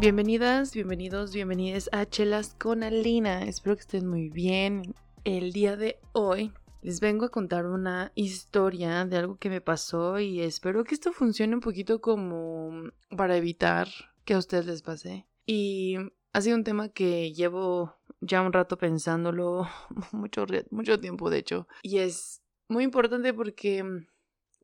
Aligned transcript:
Bienvenidas, 0.00 0.74
bienvenidos, 0.74 1.32
bienvenidas 1.32 1.90
a 1.90 2.06
Chelas 2.06 2.54
con 2.54 2.84
Alina. 2.84 3.42
Espero 3.42 3.74
que 3.74 3.80
estén 3.80 4.06
muy 4.06 4.28
bien. 4.28 4.94
El 5.24 5.52
día 5.52 5.76
de 5.76 5.98
hoy 6.12 6.52
les 6.82 7.00
vengo 7.00 7.24
a 7.24 7.30
contar 7.30 7.66
una 7.66 8.12
historia 8.14 9.04
de 9.06 9.16
algo 9.16 9.38
que 9.38 9.50
me 9.50 9.60
pasó 9.60 10.20
y 10.20 10.40
espero 10.40 10.84
que 10.84 10.94
esto 10.94 11.10
funcione 11.10 11.56
un 11.56 11.60
poquito 11.60 12.00
como 12.00 12.92
para 13.16 13.36
evitar 13.36 13.88
que 14.24 14.34
a 14.34 14.38
ustedes 14.38 14.66
les 14.66 14.82
pase. 14.82 15.26
Y 15.46 15.96
ha 16.32 16.40
sido 16.42 16.56
un 16.56 16.62
tema 16.62 16.90
que 16.90 17.32
llevo 17.32 17.96
ya 18.20 18.42
un 18.42 18.52
rato 18.52 18.78
pensándolo, 18.78 19.66
mucho, 20.12 20.46
mucho 20.70 21.00
tiempo 21.00 21.28
de 21.28 21.38
hecho. 21.38 21.66
Y 21.82 21.98
es 21.98 22.40
muy 22.68 22.84
importante 22.84 23.34
porque 23.34 23.84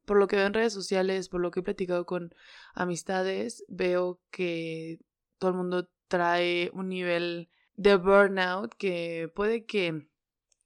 por 0.05 0.16
lo 0.16 0.28
que 0.28 0.37
veo 0.37 0.46
en 0.46 0.55
redes 0.55 0.73
sociales, 0.73 1.28
por 1.28 1.41
lo 1.41 1.51
que 1.51 1.59
he 1.59 1.64
platicado 1.64 2.06
con 2.06 2.32
amistades, 2.74 3.64
veo 3.66 4.20
que 4.30 5.01
todo 5.45 5.51
el 5.51 5.59
mundo 5.59 5.91
trae 6.09 6.71
un 6.73 6.89
nivel 6.89 7.51
de 7.77 7.97
burnout 7.97 8.73
que 8.77 9.30
puede 9.34 9.67
que 9.67 10.09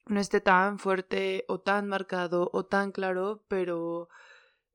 no 0.07 0.21
esté 0.21 0.41
tan 0.41 0.79
fuerte 0.79 1.45
o 1.49 1.59
tan 1.59 1.89
marcado 1.89 2.49
o 2.53 2.65
tan 2.65 2.93
claro, 2.93 3.43
pero 3.49 4.09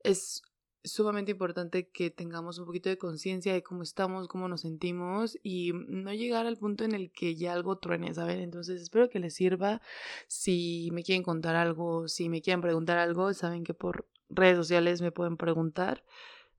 es 0.02 0.42
sumamente 0.84 1.32
importante 1.32 1.88
que 1.88 2.12
tengamos 2.12 2.60
un 2.60 2.66
poquito 2.66 2.90
de 2.90 2.98
conciencia 2.98 3.54
de 3.54 3.64
cómo 3.64 3.82
estamos, 3.82 4.28
cómo 4.28 4.50
nos 4.50 4.60
sentimos 4.60 5.40
y 5.42 5.72
no 5.74 6.12
llegar 6.12 6.48
al 6.48 6.58
punto 6.58 6.84
en 6.84 6.94
el 6.96 7.10
que 7.14 7.36
ya 7.38 7.54
algo 7.54 7.78
truene, 7.78 8.14
¿saben? 8.14 8.42
Entonces 8.42 8.82
espero 8.82 9.10
que 9.10 9.20
les 9.20 9.36
sirva. 9.36 9.82
Si 10.28 10.90
me 10.92 11.04
quieren 11.04 11.24
contar 11.24 11.56
algo, 11.56 12.10
si 12.10 12.28
me 12.28 12.42
quieren 12.42 12.60
preguntar 12.60 12.98
algo, 12.98 13.34
saben 13.34 13.64
que 13.64 13.74
por 13.74 14.06
redes 14.28 14.58
sociales 14.58 15.02
me 15.02 15.14
pueden 15.14 15.38
preguntar 15.38 16.04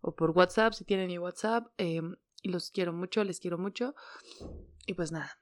o 0.00 0.14
por 0.14 0.30
WhatsApp, 0.30 0.72
si 0.72 0.86
tienen 0.86 1.08
mi 1.08 1.18
WhatsApp. 1.18 1.66
Em, 1.76 2.16
y 2.44 2.50
los 2.50 2.70
quiero 2.70 2.92
mucho, 2.92 3.24
les 3.24 3.40
quiero 3.40 3.58
mucho. 3.58 3.94
Y 4.86 4.94
pues 4.94 5.10
nada. 5.10 5.38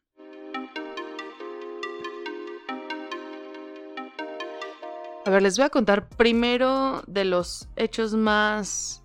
A 5.25 5.31
ver, 5.31 5.43
les 5.43 5.57
voy 5.57 5.67
a 5.67 5.71
contar 5.71 6.09
primero 6.09 7.03
de 7.07 7.25
los 7.25 7.69
hechos 7.77 8.15
más 8.15 9.03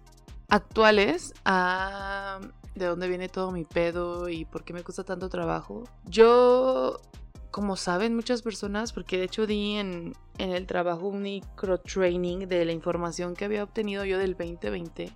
actuales 0.48 1.34
a 1.44 2.40
de 2.76 2.86
dónde 2.86 3.08
viene 3.08 3.28
todo 3.30 3.52
mi 3.52 3.66
pedo 3.66 4.30
y 4.30 4.46
por 4.46 4.64
qué 4.64 4.74
me 4.74 4.84
cuesta 4.84 5.04
tanto 5.04 5.30
trabajo. 5.30 5.84
Yo, 6.06 7.02
como 7.50 7.76
saben 7.76 8.16
muchas 8.16 8.44
personas, 8.44 8.94
porque 8.94 9.18
de 9.18 9.24
hecho 9.24 9.48
di 9.48 9.78
en, 9.78 10.14
en 10.38 10.52
el 10.52 10.68
trabajo 10.68 11.08
un 11.08 11.24
micro 11.24 11.80
training 11.80 12.48
de 12.48 12.66
la 12.66 12.74
información 12.74 13.36
que 13.36 13.46
había 13.46 13.64
obtenido 13.64 14.06
yo 14.06 14.20
del 14.20 14.36
2020 14.36 15.12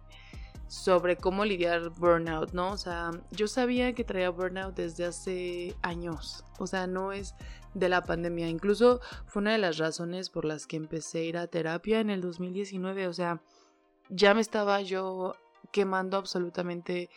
sobre 0.71 1.17
cómo 1.17 1.43
lidiar 1.43 1.89
burnout, 1.89 2.53
¿no? 2.53 2.71
O 2.71 2.77
sea, 2.77 3.11
yo 3.31 3.49
sabía 3.49 3.91
que 3.91 4.05
traía 4.05 4.29
burnout 4.29 4.73
desde 4.73 5.03
hace 5.03 5.75
años, 5.81 6.45
o 6.59 6.65
sea, 6.65 6.87
no 6.87 7.11
es 7.11 7.35
de 7.73 7.89
la 7.89 8.05
pandemia, 8.05 8.47
incluso 8.47 9.01
fue 9.25 9.41
una 9.41 9.51
de 9.51 9.57
las 9.57 9.79
razones 9.79 10.29
por 10.29 10.45
las 10.45 10.67
que 10.67 10.77
empecé 10.77 11.19
a 11.19 11.23
ir 11.23 11.37
a 11.37 11.47
terapia 11.47 11.99
en 11.99 12.09
el 12.09 12.21
2019, 12.21 13.09
o 13.09 13.13
sea, 13.13 13.41
ya 14.07 14.33
me 14.33 14.39
estaba 14.39 14.79
yo 14.81 15.35
quemando 15.73 16.15
absolutamente 16.15 17.09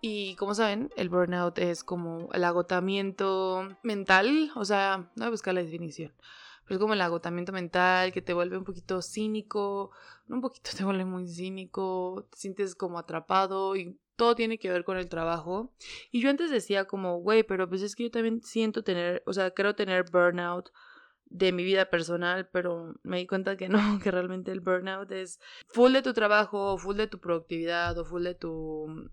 y 0.00 0.36
como 0.36 0.54
saben, 0.54 0.90
el 0.96 1.08
burnout 1.08 1.58
es 1.58 1.82
como 1.82 2.28
el 2.32 2.44
agotamiento 2.44 3.68
mental, 3.82 4.52
o 4.54 4.64
sea, 4.64 4.98
no 4.98 5.24
voy 5.24 5.26
a 5.26 5.30
buscar 5.30 5.54
la 5.54 5.62
definición, 5.64 6.12
pero 6.66 6.76
es 6.76 6.80
como 6.80 6.94
el 6.94 7.00
agotamiento 7.00 7.52
mental 7.52 8.12
que 8.12 8.22
te 8.22 8.34
vuelve 8.34 8.58
un 8.58 8.64
poquito 8.64 9.00
cínico, 9.00 9.92
un 10.28 10.40
poquito 10.40 10.70
te 10.76 10.84
vuelve 10.84 11.04
muy 11.04 11.28
cínico, 11.28 12.26
te 12.30 12.38
sientes 12.38 12.74
como 12.74 12.98
atrapado 12.98 13.76
y 13.76 13.98
todo 14.16 14.34
tiene 14.34 14.58
que 14.58 14.70
ver 14.70 14.84
con 14.84 14.96
el 14.96 15.08
trabajo. 15.08 15.72
Y 16.10 16.20
yo 16.20 16.30
antes 16.30 16.50
decía 16.50 16.86
como, 16.86 17.18
güey, 17.18 17.42
pero 17.44 17.68
pues 17.68 17.82
es 17.82 17.94
que 17.94 18.04
yo 18.04 18.10
también 18.10 18.42
siento 18.42 18.82
tener, 18.82 19.22
o 19.26 19.32
sea, 19.32 19.50
creo 19.52 19.74
tener 19.74 20.10
burnout 20.10 20.70
de 21.26 21.52
mi 21.52 21.64
vida 21.64 21.90
personal, 21.90 22.48
pero 22.50 22.94
me 23.02 23.18
di 23.18 23.26
cuenta 23.26 23.56
que 23.56 23.68
no, 23.68 23.78
que 24.02 24.10
realmente 24.10 24.50
el 24.52 24.60
burnout 24.60 25.10
es 25.12 25.38
full 25.68 25.92
de 25.92 26.02
tu 26.02 26.12
trabajo, 26.12 26.78
full 26.78 26.96
de 26.96 27.06
tu 27.06 27.20
productividad, 27.20 27.96
o 27.98 28.04
full 28.04 28.24
de 28.24 28.34
tu 28.34 29.10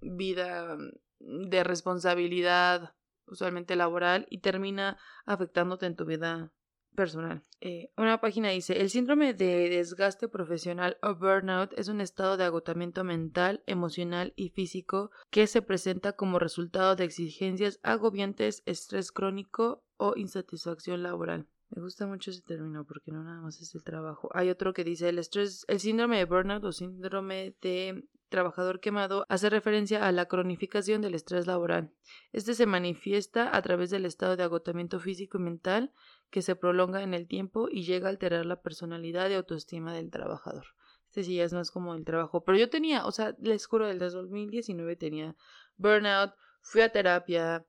vida 0.00 0.76
de 1.18 1.64
responsabilidad, 1.64 2.94
usualmente 3.26 3.76
laboral, 3.76 4.26
y 4.30 4.38
termina 4.38 4.98
afectándote 5.24 5.86
en 5.86 5.96
tu 5.96 6.04
vida 6.04 6.52
personal. 6.96 7.44
Eh, 7.60 7.92
una 7.96 8.20
página 8.20 8.48
dice, 8.48 8.80
el 8.80 8.90
síndrome 8.90 9.34
de 9.34 9.68
desgaste 9.68 10.28
profesional 10.28 10.98
o 11.02 11.14
burnout 11.14 11.72
es 11.78 11.88
un 11.88 12.00
estado 12.00 12.36
de 12.36 12.44
agotamiento 12.44 13.04
mental, 13.04 13.62
emocional 13.66 14.32
y 14.34 14.48
físico 14.48 15.10
que 15.30 15.46
se 15.46 15.62
presenta 15.62 16.14
como 16.14 16.40
resultado 16.40 16.96
de 16.96 17.04
exigencias 17.04 17.78
agobiantes, 17.84 18.62
estrés 18.66 19.12
crónico 19.12 19.84
o 19.96 20.14
insatisfacción 20.16 21.02
laboral. 21.04 21.46
Me 21.70 21.82
gusta 21.82 22.06
mucho 22.06 22.30
ese 22.30 22.42
término 22.42 22.84
porque 22.84 23.10
no 23.10 23.22
nada 23.22 23.40
más 23.40 23.60
es 23.60 23.74
el 23.74 23.82
trabajo. 23.82 24.28
Hay 24.32 24.50
otro 24.50 24.72
que 24.72 24.84
dice 24.84 25.08
el 25.08 25.18
estrés, 25.18 25.64
el 25.68 25.80
síndrome 25.80 26.18
de 26.18 26.24
burnout 26.24 26.64
o 26.64 26.72
síndrome 26.72 27.56
de 27.60 28.04
trabajador 28.28 28.80
quemado 28.80 29.26
hace 29.28 29.50
referencia 29.50 30.06
a 30.06 30.12
la 30.12 30.26
cronificación 30.26 31.00
del 31.00 31.14
estrés 31.14 31.46
laboral. 31.46 31.92
Este 32.32 32.54
se 32.54 32.66
manifiesta 32.66 33.56
a 33.56 33.62
través 33.62 33.90
del 33.90 34.06
estado 34.06 34.36
de 34.36 34.42
agotamiento 34.42 35.00
físico 35.00 35.38
y 35.38 35.42
mental 35.42 35.92
que 36.30 36.42
se 36.42 36.56
prolonga 36.56 37.02
en 37.02 37.14
el 37.14 37.26
tiempo 37.26 37.68
y 37.70 37.84
llega 37.84 38.08
a 38.08 38.10
alterar 38.10 38.46
la 38.46 38.60
personalidad 38.60 39.30
y 39.30 39.34
autoestima 39.34 39.92
del 39.92 40.10
trabajador. 40.10 40.66
Este 41.06 41.24
sí 41.24 41.36
ya 41.36 41.44
es 41.44 41.52
más 41.52 41.70
como 41.70 41.94
el 41.94 42.04
trabajo. 42.04 42.44
Pero 42.44 42.58
yo 42.58 42.68
tenía, 42.68 43.06
o 43.06 43.12
sea, 43.12 43.34
les 43.40 43.66
juro, 43.66 43.86
desde 43.86 44.10
2019 44.10 44.96
tenía 44.96 45.34
burnout, 45.76 46.34
fui 46.60 46.82
a 46.82 46.90
terapia 46.90 47.64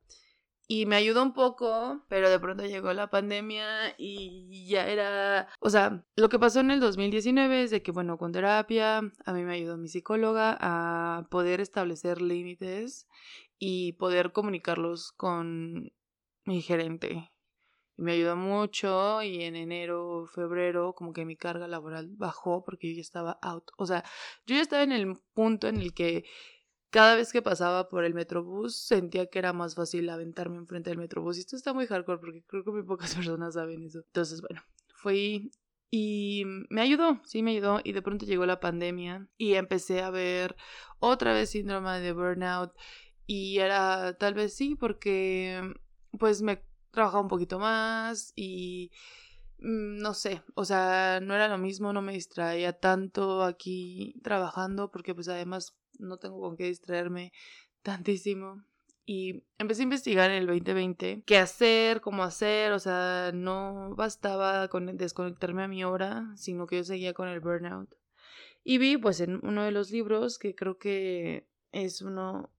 y 0.67 0.85
me 0.85 0.97
ayudó 0.97 1.23
un 1.23 1.33
poco, 1.33 2.03
pero 2.09 2.29
de 2.29 2.39
pronto 2.39 2.65
llegó 2.65 2.91
la 2.93 3.09
pandemia 3.09 3.95
y 3.97 4.67
ya 4.67 4.87
era, 4.87 5.47
o 5.59 5.69
sea, 5.69 6.03
lo 6.15 6.29
que 6.29 6.39
pasó 6.39 6.59
en 6.59 6.71
el 6.71 6.79
2019 6.79 7.63
es 7.63 7.71
de 7.71 7.81
que, 7.81 7.91
bueno, 7.91 8.17
con 8.17 8.31
terapia, 8.33 8.97
a 8.97 9.33
mí 9.33 9.43
me 9.43 9.53
ayudó 9.53 9.77
mi 9.77 9.87
psicóloga 9.87 10.57
a 10.59 11.27
poder 11.29 11.61
establecer 11.61 12.21
límites 12.21 13.07
y 13.59 13.93
poder 13.93 14.33
comunicarlos 14.33 15.11
con 15.13 15.91
mi 16.45 16.61
gerente 16.61 17.31
me 17.97 18.13
ayudó 18.13 18.35
mucho 18.35 19.23
y 19.23 19.43
en 19.43 19.55
enero, 19.55 20.27
febrero, 20.27 20.93
como 20.93 21.13
que 21.13 21.25
mi 21.25 21.35
carga 21.35 21.67
laboral 21.67 22.07
bajó 22.15 22.63
porque 22.63 22.89
yo 22.89 22.95
ya 22.95 23.01
estaba 23.01 23.39
out. 23.41 23.71
O 23.77 23.87
sea, 23.87 24.03
yo 24.45 24.55
ya 24.55 24.61
estaba 24.61 24.83
en 24.83 24.91
el 24.91 25.17
punto 25.33 25.67
en 25.67 25.77
el 25.77 25.93
que 25.93 26.23
cada 26.89 27.15
vez 27.15 27.31
que 27.31 27.41
pasaba 27.41 27.89
por 27.89 28.05
el 28.05 28.13
metrobús 28.13 28.75
sentía 28.77 29.27
que 29.27 29.39
era 29.39 29.53
más 29.53 29.75
fácil 29.75 30.09
aventarme 30.09 30.57
enfrente 30.57 30.89
del 30.89 30.99
metrobús. 30.99 31.37
Y 31.37 31.41
esto 31.41 31.55
está 31.55 31.73
muy 31.73 31.85
hardcore 31.87 32.19
porque 32.19 32.43
creo 32.47 32.63
que 32.63 32.71
muy 32.71 32.83
pocas 32.83 33.15
personas 33.15 33.55
saben 33.55 33.83
eso. 33.83 33.99
Entonces, 33.99 34.41
bueno, 34.41 34.61
fui 34.95 35.51
y 35.89 36.43
me 36.69 36.81
ayudó, 36.81 37.21
sí 37.25 37.43
me 37.43 37.51
ayudó. 37.51 37.81
Y 37.83 37.93
de 37.93 38.01
pronto 38.01 38.25
llegó 38.25 38.45
la 38.45 38.59
pandemia 38.59 39.27
y 39.37 39.55
empecé 39.55 40.01
a 40.01 40.09
ver 40.09 40.55
otra 40.99 41.33
vez 41.33 41.51
síndrome 41.51 41.99
de 41.99 42.13
burnout. 42.13 42.73
Y 43.25 43.59
era 43.59 44.17
tal 44.17 44.33
vez 44.33 44.55
sí 44.55 44.75
porque 44.75 45.61
pues 46.17 46.41
me 46.41 46.63
trabajaba 46.91 47.21
un 47.21 47.27
poquito 47.27 47.59
más 47.59 48.33
y 48.35 48.91
mm, 49.59 49.99
no 49.99 50.13
sé, 50.13 50.41
o 50.55 50.65
sea, 50.65 51.19
no 51.21 51.35
era 51.35 51.47
lo 51.47 51.57
mismo, 51.57 51.93
no 51.93 52.01
me 52.01 52.13
distraía 52.13 52.73
tanto 52.73 53.43
aquí 53.43 54.15
trabajando 54.23 54.91
porque 54.91 55.13
pues 55.13 55.27
además 55.27 55.75
no 55.99 56.17
tengo 56.17 56.39
con 56.39 56.57
qué 56.57 56.65
distraerme 56.65 57.31
tantísimo. 57.81 58.63
Y 59.05 59.43
empecé 59.57 59.81
a 59.81 59.83
investigar 59.83 60.29
en 60.31 60.37
el 60.37 60.47
2020 60.47 61.23
qué 61.25 61.37
hacer, 61.37 62.01
cómo 62.01 62.23
hacer, 62.23 62.73
o 62.73 62.79
sea, 62.79 63.31
no 63.33 63.95
bastaba 63.95 64.67
con 64.67 64.97
desconectarme 64.97 65.63
a 65.63 65.69
mi 65.69 65.85
hora, 65.85 66.33
sino 66.35 66.67
que 66.67 66.77
yo 66.77 66.83
seguía 66.83 67.13
con 67.13 67.29
el 67.29 67.39
burnout. 67.39 67.89
Y 68.65 68.79
vi 68.79 68.97
pues 68.97 69.21
en 69.21 69.39
uno 69.43 69.63
de 69.63 69.71
los 69.71 69.91
libros 69.91 70.37
que 70.37 70.55
creo 70.55 70.77
que 70.77 71.47
es 71.71 72.01
uno 72.01 72.49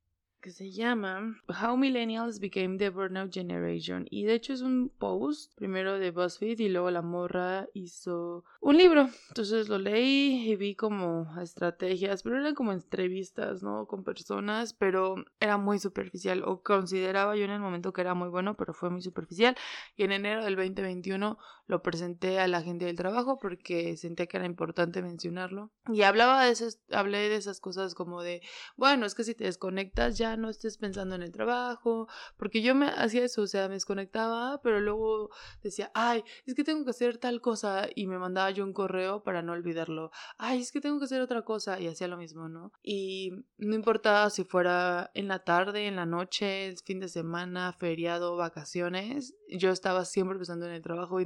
que 0.40 0.50
se 0.50 0.70
llama 0.70 1.37
How 1.49 1.76
Millennials 1.76 2.38
Became 2.38 2.79
the 2.79 2.90
Burnout 2.90 3.32
Generation. 3.32 4.06
Y 4.11 4.25
de 4.25 4.35
hecho 4.35 4.52
es 4.52 4.62
un 4.62 4.88
post, 4.88 5.55
primero 5.56 5.99
de 5.99 6.11
BuzzFeed 6.11 6.61
y 6.61 6.69
luego 6.69 6.90
la 6.90 7.02
morra 7.02 7.69
hizo 7.75 8.44
un 8.61 8.76
libro. 8.76 9.08
Entonces 9.29 9.69
lo 9.69 9.79
leí 9.79 10.50
y 10.50 10.56
vi 10.56 10.75
como 10.75 11.29
estrategias, 11.40 12.23
pero 12.23 12.38
eran 12.38 12.55
como 12.55 12.73
entrevistas, 12.73 13.62
¿no? 13.62 13.87
Con 13.87 14.05
personas, 14.05 14.75
pero 14.75 15.17
era 15.40 15.56
muy 15.56 15.79
superficial. 15.79 16.43
O 16.44 16.62
consideraba 16.62 17.37
yo 17.37 17.44
en 17.44 17.50
el 17.50 17.61
momento 17.61 17.93
que 17.93 18.00
era 18.00 18.14
muy 18.14 18.29
bueno, 18.29 18.55
pero 18.56 18.73
fue 18.73 18.90
muy 18.90 19.02
superficial. 19.02 19.56
Y 19.96 20.05
en 20.05 20.12
enero 20.12 20.44
del 20.44 20.56
2021 20.56 21.38
lo 21.69 21.82
presenté 21.82 22.41
a 22.41 22.49
la 22.49 22.62
gente 22.62 22.87
del 22.87 22.97
trabajo 22.97 23.38
porque 23.38 23.97
sentía 23.97 24.26
que 24.26 24.38
era 24.38 24.47
importante 24.47 25.03
mencionarlo. 25.03 25.70
Y 25.87 26.03
hablaba 26.03 26.44
de 26.44 26.50
esas, 26.50 26.81
hablé 26.91 27.29
de 27.29 27.37
esas 27.37 27.61
cosas 27.61 27.94
como 27.94 28.23
de, 28.23 28.43
bueno, 28.76 29.06
es 29.06 29.15
que 29.15 29.23
si 29.23 29.35
te 29.35 29.44
desconectas 29.44 30.19
ya 30.19 30.37
no 30.37 30.49
estés 30.49 30.79
pensando 30.79 31.15
en 31.15 31.23
el 31.23 31.31
trabajo, 31.31 32.09
porque 32.38 32.62
yo 32.62 32.75
me 32.75 32.87
hacía 32.88 33.25
eso, 33.25 33.43
o 33.43 33.47
sea, 33.47 33.69
me 33.69 33.75
desconectaba, 33.75 34.61
pero 34.62 34.81
luego 34.81 35.31
decía, 35.62 35.91
ay, 35.94 36.25
es 36.47 36.55
que 36.55 36.65
tengo 36.65 36.85
que 36.85 36.91
hacer 36.91 37.19
tal 37.19 37.43
cosa 37.43 37.87
y 37.94 38.06
me 38.06 38.19
mandaba 38.19 38.50
yo 38.50 38.64
un 38.64 38.73
correo 38.73 39.23
para 39.23 39.43
no 39.43 39.53
olvidarlo, 39.53 40.11
ay, 40.38 40.61
es 40.61 40.73
que 40.73 40.81
tengo 40.81 40.99
que 40.99 41.05
hacer 41.05 41.21
otra 41.21 41.43
cosa 41.43 41.79
y 41.79 41.87
hacía 41.87 42.09
lo 42.09 42.17
mismo, 42.17 42.49
¿no? 42.49 42.73
Y 42.82 43.32
no 43.59 43.75
importaba 43.75 44.31
si 44.31 44.44
fuera 44.44 45.11
en 45.12 45.29
la 45.29 45.44
tarde, 45.44 45.87
en 45.87 45.97
la 45.97 46.06
noche, 46.06 46.75
fin 46.82 46.99
de 46.99 47.09
semana, 47.09 47.75
feriado, 47.75 48.37
vacaciones, 48.37 49.35
yo 49.50 49.71
estaba 49.71 50.06
siempre 50.06 50.38
pensando 50.38 50.67
en 50.67 50.73
el 50.73 50.82
trabajo 50.82 51.21
y 51.21 51.25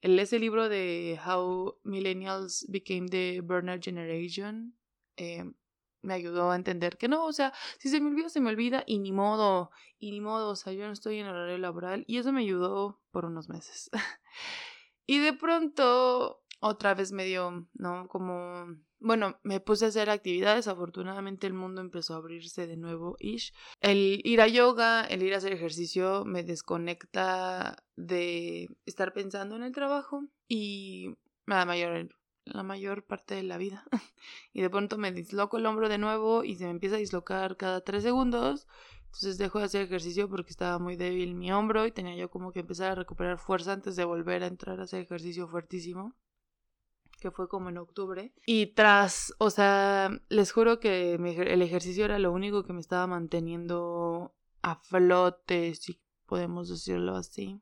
entonces 0.00 0.28
ese 0.28 0.38
libro 0.38 0.68
de 0.68 1.18
How 1.24 1.78
Millennials 1.84 2.66
Became 2.68 3.08
the 3.08 3.40
Burnout 3.40 3.82
Generation 3.82 4.74
eh, 5.16 5.44
me 6.02 6.14
ayudó 6.14 6.50
a 6.50 6.56
entender 6.56 6.96
que 6.96 7.08
no, 7.08 7.24
o 7.24 7.32
sea, 7.32 7.52
si 7.78 7.88
se 7.88 8.00
me 8.00 8.08
olvida, 8.08 8.28
se 8.28 8.40
me 8.40 8.50
olvida 8.50 8.84
y 8.86 8.98
ni 8.98 9.12
modo, 9.12 9.70
y 9.98 10.12
ni 10.12 10.20
modo, 10.20 10.50
o 10.50 10.56
sea, 10.56 10.72
yo 10.72 10.86
no 10.86 10.92
estoy 10.92 11.18
en 11.18 11.26
horario 11.26 11.58
laboral 11.58 12.04
y 12.06 12.18
eso 12.18 12.32
me 12.32 12.42
ayudó 12.42 13.00
por 13.10 13.24
unos 13.24 13.48
meses. 13.48 13.90
y 15.06 15.18
de 15.18 15.32
pronto 15.32 16.42
otra 16.60 16.94
vez 16.94 17.12
me 17.12 17.24
dio, 17.24 17.66
¿no? 17.74 18.08
Como, 18.08 18.76
bueno, 19.00 19.38
me 19.42 19.60
puse 19.60 19.84
a 19.84 19.88
hacer 19.88 20.10
actividades, 20.10 20.66
afortunadamente 20.66 21.46
el 21.46 21.54
mundo 21.54 21.80
empezó 21.80 22.14
a 22.14 22.16
abrirse 22.18 22.66
de 22.66 22.76
nuevo, 22.76 23.16
ish. 23.20 23.52
El 23.80 24.20
ir 24.24 24.40
a 24.40 24.48
yoga, 24.48 25.04
el 25.04 25.22
ir 25.22 25.34
a 25.34 25.38
hacer 25.38 25.52
ejercicio 25.52 26.24
me 26.24 26.42
desconecta 26.42 27.84
de 27.96 28.68
estar 28.86 29.12
pensando 29.12 29.56
en 29.56 29.62
el 29.62 29.72
trabajo 29.72 30.24
y 30.48 31.14
la 31.46 31.64
mayor, 31.64 32.08
la 32.44 32.62
mayor 32.64 33.04
parte 33.04 33.36
de 33.36 33.44
la 33.44 33.56
vida. 33.56 33.84
y 34.52 34.62
de 34.62 34.70
pronto 34.70 34.98
me 34.98 35.12
disloco 35.12 35.58
el 35.58 35.66
hombro 35.66 35.88
de 35.88 35.98
nuevo 35.98 36.42
y 36.42 36.56
se 36.56 36.64
me 36.64 36.70
empieza 36.70 36.96
a 36.96 37.00
dislocar 37.00 37.56
cada 37.56 37.82
tres 37.82 38.02
segundos. 38.02 38.66
Entonces 39.06 39.38
dejo 39.38 39.60
de 39.60 39.66
hacer 39.66 39.82
ejercicio 39.82 40.28
porque 40.28 40.50
estaba 40.50 40.78
muy 40.78 40.96
débil 40.96 41.34
mi 41.34 41.52
hombro 41.52 41.86
y 41.86 41.92
tenía 41.92 42.16
yo 42.16 42.30
como 42.30 42.52
que 42.52 42.60
empezar 42.60 42.92
a 42.92 42.94
recuperar 42.96 43.38
fuerza 43.38 43.72
antes 43.72 43.96
de 43.96 44.04
volver 44.04 44.42
a 44.42 44.48
entrar 44.48 44.80
a 44.80 44.84
hacer 44.84 45.00
ejercicio 45.00 45.48
fuertísimo 45.48 46.14
que 47.18 47.30
fue 47.30 47.48
como 47.48 47.68
en 47.68 47.78
octubre. 47.78 48.32
Y 48.46 48.66
tras, 48.66 49.34
o 49.38 49.50
sea, 49.50 50.10
les 50.28 50.52
juro 50.52 50.80
que 50.80 51.14
el 51.14 51.62
ejercicio 51.62 52.04
era 52.04 52.18
lo 52.18 52.32
único 52.32 52.64
que 52.64 52.72
me 52.72 52.80
estaba 52.80 53.06
manteniendo 53.06 54.34
a 54.62 54.76
flote, 54.76 55.74
si 55.74 56.00
podemos 56.26 56.68
decirlo 56.68 57.16
así. 57.16 57.60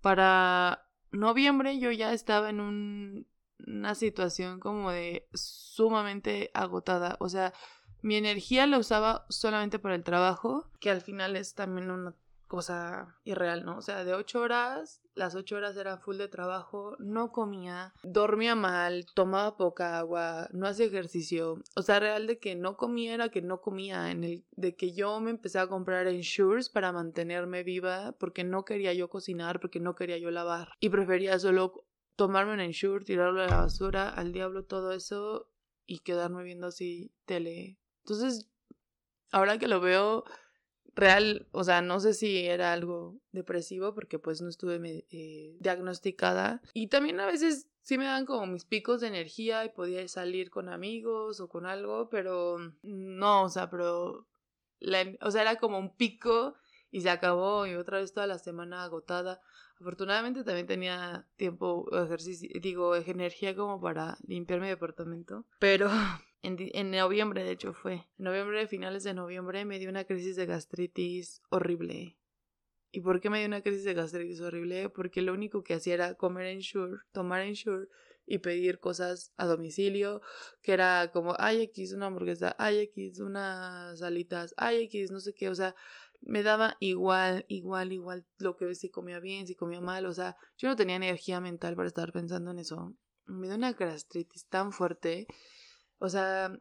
Para 0.00 0.86
noviembre 1.10 1.78
yo 1.78 1.90
ya 1.90 2.12
estaba 2.12 2.50
en 2.50 2.60
un, 2.60 3.26
una 3.66 3.94
situación 3.94 4.60
como 4.60 4.90
de 4.90 5.28
sumamente 5.34 6.50
agotada. 6.54 7.16
O 7.20 7.28
sea, 7.28 7.52
mi 8.02 8.16
energía 8.16 8.66
la 8.66 8.78
usaba 8.78 9.26
solamente 9.28 9.78
para 9.78 9.94
el 9.94 10.04
trabajo, 10.04 10.70
que 10.80 10.90
al 10.90 11.00
final 11.00 11.36
es 11.36 11.54
también 11.54 11.90
una 11.90 12.14
cosa 12.46 13.16
irreal, 13.24 13.64
¿no? 13.64 13.78
O 13.78 13.82
sea, 13.82 14.04
de 14.04 14.14
ocho 14.14 14.40
horas, 14.40 15.02
las 15.14 15.34
ocho 15.34 15.56
horas 15.56 15.76
era 15.76 15.98
full 15.98 16.16
de 16.16 16.28
trabajo, 16.28 16.96
no 16.98 17.32
comía, 17.32 17.92
dormía 18.02 18.54
mal, 18.54 19.06
tomaba 19.14 19.56
poca 19.56 19.98
agua, 19.98 20.48
no 20.52 20.66
hacía 20.66 20.86
ejercicio. 20.86 21.62
O 21.74 21.82
sea, 21.82 22.00
real 22.00 22.26
de 22.26 22.38
que 22.38 22.54
no 22.54 22.76
comía 22.76 23.14
era 23.14 23.28
que 23.28 23.42
no 23.42 23.60
comía, 23.60 24.10
en 24.10 24.24
el, 24.24 24.44
de 24.52 24.76
que 24.76 24.92
yo 24.92 25.20
me 25.20 25.30
empecé 25.30 25.58
a 25.58 25.68
comprar 25.68 26.06
ensures 26.06 26.68
para 26.68 26.92
mantenerme 26.92 27.62
viva, 27.62 28.12
porque 28.18 28.44
no 28.44 28.64
quería 28.64 28.92
yo 28.92 29.08
cocinar, 29.08 29.60
porque 29.60 29.80
no 29.80 29.94
quería 29.94 30.18
yo 30.18 30.30
lavar. 30.30 30.72
Y 30.80 30.88
prefería 30.88 31.38
solo 31.38 31.84
tomarme 32.14 32.54
un 32.54 32.60
ensure, 32.60 33.04
tirarlo 33.04 33.42
a 33.42 33.48
la 33.48 33.60
basura, 33.62 34.08
al 34.08 34.32
diablo 34.32 34.64
todo 34.64 34.92
eso, 34.92 35.50
y 35.86 36.00
quedarme 36.00 36.42
viendo 36.42 36.68
así 36.68 37.12
tele. 37.24 37.78
Entonces, 38.04 38.48
ahora 39.30 39.58
que 39.58 39.68
lo 39.68 39.80
veo 39.80 40.24
real, 40.96 41.46
o 41.52 41.62
sea, 41.62 41.82
no 41.82 42.00
sé 42.00 42.14
si 42.14 42.46
era 42.46 42.72
algo 42.72 43.20
depresivo 43.30 43.94
porque 43.94 44.18
pues 44.18 44.40
no 44.40 44.48
estuve 44.48 45.04
eh, 45.10 45.56
diagnosticada. 45.60 46.62
Y 46.72 46.88
también 46.88 47.20
a 47.20 47.26
veces 47.26 47.68
sí 47.82 47.98
me 47.98 48.06
dan 48.06 48.24
como 48.24 48.46
mis 48.46 48.64
picos 48.64 49.02
de 49.02 49.08
energía 49.08 49.64
y 49.64 49.68
podía 49.68 50.06
salir 50.08 50.50
con 50.50 50.68
amigos 50.68 51.38
o 51.40 51.48
con 51.48 51.66
algo, 51.66 52.08
pero 52.08 52.56
no, 52.82 53.44
o 53.44 53.48
sea, 53.50 53.70
pero, 53.70 54.26
o 55.20 55.30
sea, 55.30 55.42
era 55.42 55.56
como 55.56 55.78
un 55.78 55.94
pico 55.94 56.56
y 56.90 57.02
se 57.02 57.10
acabó 57.10 57.66
y 57.66 57.74
otra 57.74 57.98
vez 57.98 58.14
toda 58.14 58.26
la 58.26 58.38
semana 58.38 58.82
agotada. 58.82 59.40
Afortunadamente 59.78 60.44
también 60.44 60.66
tenía 60.66 61.26
tiempo, 61.36 61.86
ejercicio, 61.92 62.48
digo, 62.60 62.96
energía 62.96 63.54
como 63.54 63.78
para 63.80 64.16
limpiar 64.26 64.60
mi 64.60 64.68
departamento, 64.68 65.44
pero 65.58 65.90
En, 66.42 66.90
noviembre, 66.90 67.42
de 67.42 67.52
hecho, 67.52 67.72
fue. 67.72 68.06
En 68.18 68.24
noviembre, 68.24 68.66
finales 68.68 69.02
de 69.04 69.14
noviembre, 69.14 69.64
me 69.64 69.78
dio 69.78 69.88
una 69.88 70.04
crisis 70.04 70.36
de 70.36 70.46
gastritis 70.46 71.42
horrible. 71.48 72.16
¿Y 72.92 73.00
por 73.00 73.20
qué 73.20 73.30
me 73.30 73.38
dio 73.38 73.48
una 73.48 73.62
crisis 73.62 73.84
de 73.84 73.94
gastritis 73.94 74.40
horrible? 74.40 74.88
Porque 74.88 75.22
lo 75.22 75.32
único 75.32 75.64
que 75.64 75.74
hacía 75.74 75.94
era 75.94 76.14
comer 76.14 76.46
Ensure, 76.46 76.98
tomar 77.12 77.42
Ensure 77.42 77.88
y 78.26 78.38
pedir 78.38 78.80
cosas 78.80 79.32
a 79.36 79.46
domicilio, 79.46 80.20
que 80.62 80.72
era 80.72 81.10
como, 81.12 81.34
ay, 81.38 81.62
X, 81.62 81.92
una 81.92 82.06
hamburguesa, 82.06 82.54
ay, 82.58 82.78
X, 82.80 83.20
unas 83.20 84.02
alitas, 84.02 84.54
ay, 84.56 84.84
X, 84.84 85.10
no 85.10 85.20
sé 85.20 85.32
qué, 85.32 85.48
o 85.48 85.54
sea, 85.54 85.74
me 86.20 86.42
daba 86.42 86.76
igual, 86.80 87.44
igual, 87.48 87.92
igual 87.92 88.26
lo 88.38 88.56
que 88.56 88.74
si 88.74 88.90
comía 88.90 89.20
bien, 89.20 89.46
si 89.46 89.54
comía 89.54 89.80
mal, 89.80 90.06
o 90.06 90.12
sea, 90.12 90.36
yo 90.56 90.68
no 90.68 90.76
tenía 90.76 90.96
energía 90.96 91.40
mental 91.40 91.76
para 91.76 91.88
estar 91.88 92.12
pensando 92.12 92.50
en 92.50 92.58
eso. 92.58 92.94
Me 93.26 93.46
dio 93.46 93.56
una 93.56 93.72
gastritis 93.72 94.46
tan 94.46 94.72
fuerte 94.72 95.26
o 95.98 96.08
sea, 96.08 96.56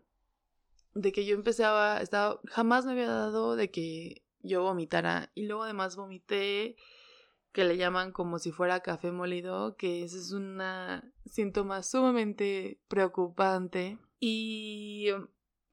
de 0.93 1.11
que 1.11 1.25
yo 1.25 1.35
empezaba, 1.35 2.01
estaba, 2.01 2.39
jamás 2.45 2.85
me 2.85 2.93
había 2.93 3.07
dado 3.07 3.55
de 3.55 3.69
que 3.69 4.23
yo 4.39 4.63
vomitara. 4.63 5.31
Y 5.35 5.45
luego 5.45 5.63
además 5.63 5.95
vomité, 5.95 6.75
que 7.51 7.63
le 7.63 7.77
llaman 7.77 8.11
como 8.11 8.39
si 8.39 8.51
fuera 8.51 8.81
café 8.81 9.11
molido, 9.11 9.77
que 9.77 10.03
ese 10.03 10.17
es 10.17 10.31
un 10.31 10.61
síntoma 11.25 11.83
sumamente 11.83 12.81
preocupante. 12.87 13.97
Y 14.19 15.07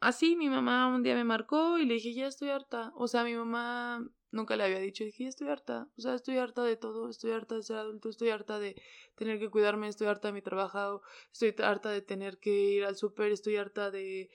así 0.00 0.36
mi 0.36 0.48
mamá 0.48 0.88
un 0.88 1.02
día 1.02 1.14
me 1.14 1.24
marcó 1.24 1.78
y 1.78 1.86
le 1.86 1.94
dije, 1.94 2.14
ya 2.14 2.26
estoy 2.26 2.50
harta. 2.50 2.92
O 2.96 3.08
sea, 3.08 3.24
mi 3.24 3.34
mamá 3.34 4.08
nunca 4.32 4.56
le 4.56 4.64
había 4.64 4.80
dicho, 4.80 5.04
dije, 5.04 5.28
estoy 5.28 5.48
harta. 5.48 5.88
O 5.96 6.00
sea, 6.00 6.14
estoy 6.14 6.38
harta 6.38 6.64
de 6.64 6.76
todo, 6.76 7.08
estoy 7.08 7.30
harta 7.30 7.54
de 7.54 7.62
ser 7.62 7.76
adulto, 7.76 8.08
estoy 8.08 8.30
harta 8.30 8.58
de 8.58 8.74
tener 9.14 9.38
que 9.38 9.50
cuidarme, 9.50 9.88
estoy 9.88 10.08
harta 10.08 10.28
de 10.28 10.34
mi 10.34 10.42
trabajo, 10.42 11.02
estoy 11.32 11.54
harta 11.62 11.90
de 11.90 12.02
tener 12.02 12.38
que 12.38 12.50
ir 12.50 12.84
al 12.84 12.96
súper, 12.96 13.30
estoy 13.30 13.56
harta 13.56 13.90
de 13.90 14.30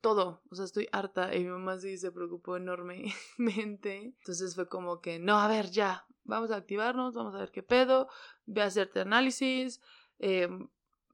todo, 0.00 0.42
o 0.50 0.54
sea, 0.54 0.64
estoy 0.64 0.88
harta 0.92 1.34
y 1.34 1.44
mi 1.44 1.50
mamá 1.50 1.78
sí 1.78 1.96
se 1.96 2.10
preocupó 2.10 2.56
enormemente. 2.56 4.14
Entonces 4.18 4.54
fue 4.54 4.68
como 4.68 5.00
que, 5.00 5.18
no, 5.18 5.38
a 5.38 5.48
ver, 5.48 5.70
ya, 5.70 6.06
vamos 6.24 6.50
a 6.50 6.56
activarnos, 6.56 7.14
vamos 7.14 7.34
a 7.34 7.38
ver 7.38 7.52
qué 7.52 7.62
pedo, 7.62 8.08
ve 8.46 8.62
a 8.62 8.66
hacerte 8.66 9.00
análisis, 9.00 9.80
eh, 10.18 10.48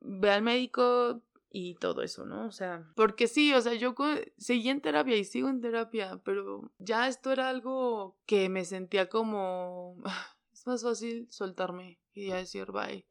ve 0.01 0.31
al 0.31 0.43
médico, 0.43 1.21
y 1.51 1.75
todo 1.75 2.03
eso, 2.03 2.25
¿no? 2.25 2.47
O 2.47 2.53
sea, 2.53 2.87
porque 2.95 3.27
sí, 3.27 3.53
o 3.53 3.61
sea, 3.61 3.75
yo 3.75 3.95
seguí 4.39 4.69
en 4.69 4.81
terapia 4.81 5.17
y 5.17 5.25
sigo 5.25 5.49
en 5.49 5.61
terapia, 5.61 6.21
pero 6.25 6.71
ya 6.79 7.09
esto 7.09 7.33
era 7.33 7.49
algo 7.49 8.17
que 8.27 8.49
me 8.49 8.65
sentía 8.65 9.09
como, 9.09 9.97
es 10.53 10.67
más 10.67 10.83
fácil 10.83 11.27
soltarme 11.31 11.99
y 12.15 12.27
decir, 12.27 12.71
bye, 12.71 13.05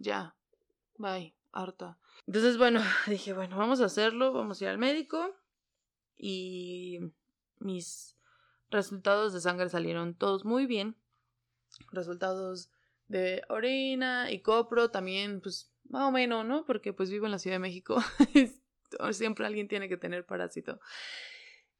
ya, 0.00 0.34
bye, 0.98 1.34
harta. 1.52 1.98
Entonces, 2.26 2.58
bueno, 2.58 2.80
dije, 3.06 3.32
bueno, 3.32 3.56
vamos 3.56 3.80
a 3.80 3.86
hacerlo, 3.86 4.32
vamos 4.32 4.60
a 4.60 4.64
ir 4.64 4.70
al 4.70 4.78
médico 4.78 5.36
y 6.16 6.98
mis 7.60 8.16
resultados 8.70 9.32
de 9.32 9.40
sangre 9.40 9.68
salieron 9.68 10.14
todos 10.14 10.44
muy 10.44 10.66
bien. 10.66 10.96
Resultados 11.92 12.70
de 13.06 13.42
orina 13.48 14.32
y 14.32 14.40
copro 14.40 14.90
también, 14.90 15.40
pues 15.40 15.70
más 15.88 16.08
o 16.08 16.12
menos, 16.12 16.44
¿no? 16.44 16.64
Porque 16.64 16.92
pues 16.92 17.10
vivo 17.10 17.26
en 17.26 17.32
la 17.32 17.38
Ciudad 17.38 17.56
de 17.56 17.60
México. 17.60 17.96
Siempre 19.12 19.46
alguien 19.46 19.68
tiene 19.68 19.88
que 19.88 19.96
tener 19.96 20.24
parásito. 20.24 20.80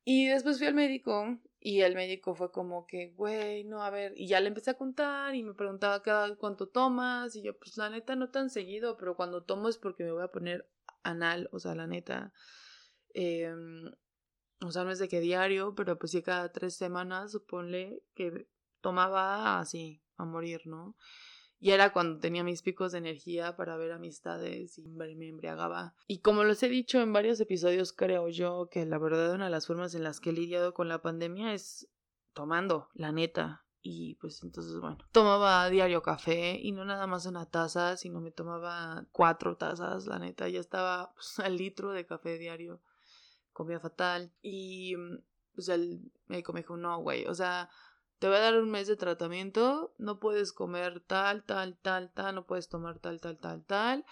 Y 0.04 0.28
después 0.28 0.58
fui 0.58 0.68
al 0.68 0.74
médico 0.74 1.38
y 1.58 1.80
el 1.80 1.96
médico 1.96 2.36
fue 2.36 2.52
como 2.52 2.86
que, 2.86 3.12
güey, 3.16 3.64
no, 3.64 3.82
a 3.82 3.90
ver, 3.90 4.12
y 4.16 4.28
ya 4.28 4.40
le 4.40 4.46
empecé 4.46 4.70
a 4.70 4.74
contar 4.78 5.34
y 5.34 5.42
me 5.42 5.52
preguntaba 5.52 6.00
cada 6.00 6.36
cuánto 6.36 6.68
tomas 6.68 7.34
y 7.34 7.42
yo, 7.42 7.58
pues 7.58 7.76
la 7.76 7.90
neta 7.90 8.14
no 8.14 8.30
tan 8.30 8.48
seguido, 8.48 8.96
pero 8.96 9.16
cuando 9.16 9.42
tomo 9.42 9.68
es 9.68 9.78
porque 9.78 10.04
me 10.04 10.12
voy 10.12 10.22
a 10.22 10.28
poner 10.28 10.70
anal, 11.02 11.48
o 11.50 11.58
sea, 11.58 11.74
la 11.74 11.88
neta, 11.88 12.32
em, 13.14 13.90
o 14.60 14.70
sea, 14.70 14.84
no 14.84 14.92
es 14.92 15.00
de 15.00 15.08
que 15.08 15.18
diario, 15.18 15.74
pero 15.74 15.98
pues 15.98 16.12
sí 16.12 16.22
cada 16.22 16.52
tres 16.52 16.76
semanas, 16.76 17.32
suponle 17.32 18.04
que 18.14 18.46
tomaba 18.80 19.58
así, 19.58 20.04
a 20.16 20.24
morir, 20.24 20.60
¿no? 20.66 20.96
Y 21.58 21.70
era 21.70 21.92
cuando 21.92 22.20
tenía 22.20 22.44
mis 22.44 22.62
picos 22.62 22.92
de 22.92 22.98
energía 22.98 23.56
para 23.56 23.76
ver 23.76 23.92
amistades 23.92 24.78
y 24.78 24.86
me 24.88 25.28
embriagaba. 25.28 25.94
Y 26.06 26.18
como 26.18 26.44
les 26.44 26.62
he 26.62 26.68
dicho 26.68 27.00
en 27.00 27.12
varios 27.12 27.40
episodios, 27.40 27.92
creo 27.92 28.28
yo 28.28 28.68
que 28.70 28.84
la 28.84 28.98
verdad 28.98 29.32
una 29.32 29.46
de 29.46 29.50
las 29.50 29.66
formas 29.66 29.94
en 29.94 30.04
las 30.04 30.20
que 30.20 30.30
he 30.30 30.32
lidiado 30.34 30.74
con 30.74 30.88
la 30.88 31.00
pandemia 31.00 31.54
es 31.54 31.88
tomando, 32.34 32.90
la 32.94 33.12
neta. 33.12 33.64
Y 33.88 34.16
pues 34.16 34.42
entonces, 34.42 34.80
bueno, 34.80 34.98
tomaba 35.12 35.70
diario 35.70 36.02
café 36.02 36.58
y 36.60 36.72
no 36.72 36.84
nada 36.84 37.06
más 37.06 37.24
una 37.24 37.46
taza, 37.46 37.96
sino 37.96 38.20
me 38.20 38.32
tomaba 38.32 39.06
cuatro 39.12 39.56
tazas, 39.56 40.06
la 40.06 40.18
neta. 40.18 40.48
Ya 40.48 40.60
estaba 40.60 41.12
pues, 41.14 41.38
al 41.38 41.56
litro 41.56 41.92
de 41.92 42.04
café 42.04 42.36
diario. 42.36 42.82
Comía 43.52 43.78
fatal. 43.78 44.32
Y 44.42 44.96
pues 45.54 45.68
el 45.68 46.12
médico 46.26 46.52
me 46.52 46.60
dijo, 46.60 46.76
no, 46.76 46.98
güey, 47.00 47.26
o 47.26 47.34
sea, 47.34 47.70
te 48.18 48.28
voy 48.28 48.36
a 48.36 48.40
dar 48.40 48.58
un 48.58 48.70
mes 48.70 48.86
de 48.88 48.96
tratamiento, 48.96 49.94
no 49.98 50.18
puedes 50.18 50.52
comer 50.52 51.00
tal, 51.00 51.44
tal, 51.44 51.76
tal, 51.76 52.10
tal, 52.12 52.34
no 52.34 52.46
puedes 52.46 52.68
tomar 52.68 52.98
tal, 52.98 53.20
tal, 53.20 53.38
tal, 53.38 53.64
tal. 53.64 54.04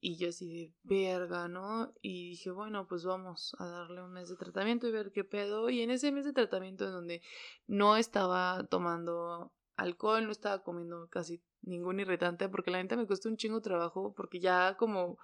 Y 0.00 0.16
yo 0.16 0.30
así 0.30 0.48
de 0.48 0.72
verga, 0.82 1.48
¿no? 1.48 1.92
Y 2.00 2.30
dije, 2.30 2.50
bueno, 2.50 2.88
pues 2.88 3.04
vamos 3.04 3.54
a 3.60 3.66
darle 3.66 4.02
un 4.02 4.12
mes 4.12 4.28
de 4.28 4.36
tratamiento 4.36 4.88
y 4.88 4.90
ver 4.90 5.12
qué 5.12 5.22
pedo. 5.22 5.70
Y 5.70 5.80
en 5.82 5.90
ese 5.90 6.10
mes 6.10 6.24
de 6.24 6.32
tratamiento 6.32 6.86
en 6.86 6.92
donde 6.92 7.22
no 7.68 7.96
estaba 7.96 8.66
tomando 8.68 9.52
alcohol, 9.76 10.24
no 10.24 10.32
estaba 10.32 10.62
comiendo 10.62 11.08
casi 11.08 11.42
ningún 11.62 12.00
irritante, 12.00 12.48
porque 12.48 12.70
la 12.70 12.82
neta 12.82 12.96
me 12.96 13.06
costó 13.06 13.28
un 13.28 13.36
chingo 13.36 13.60
trabajo, 13.60 14.12
porque 14.16 14.40
ya 14.40 14.76
como, 14.76 15.18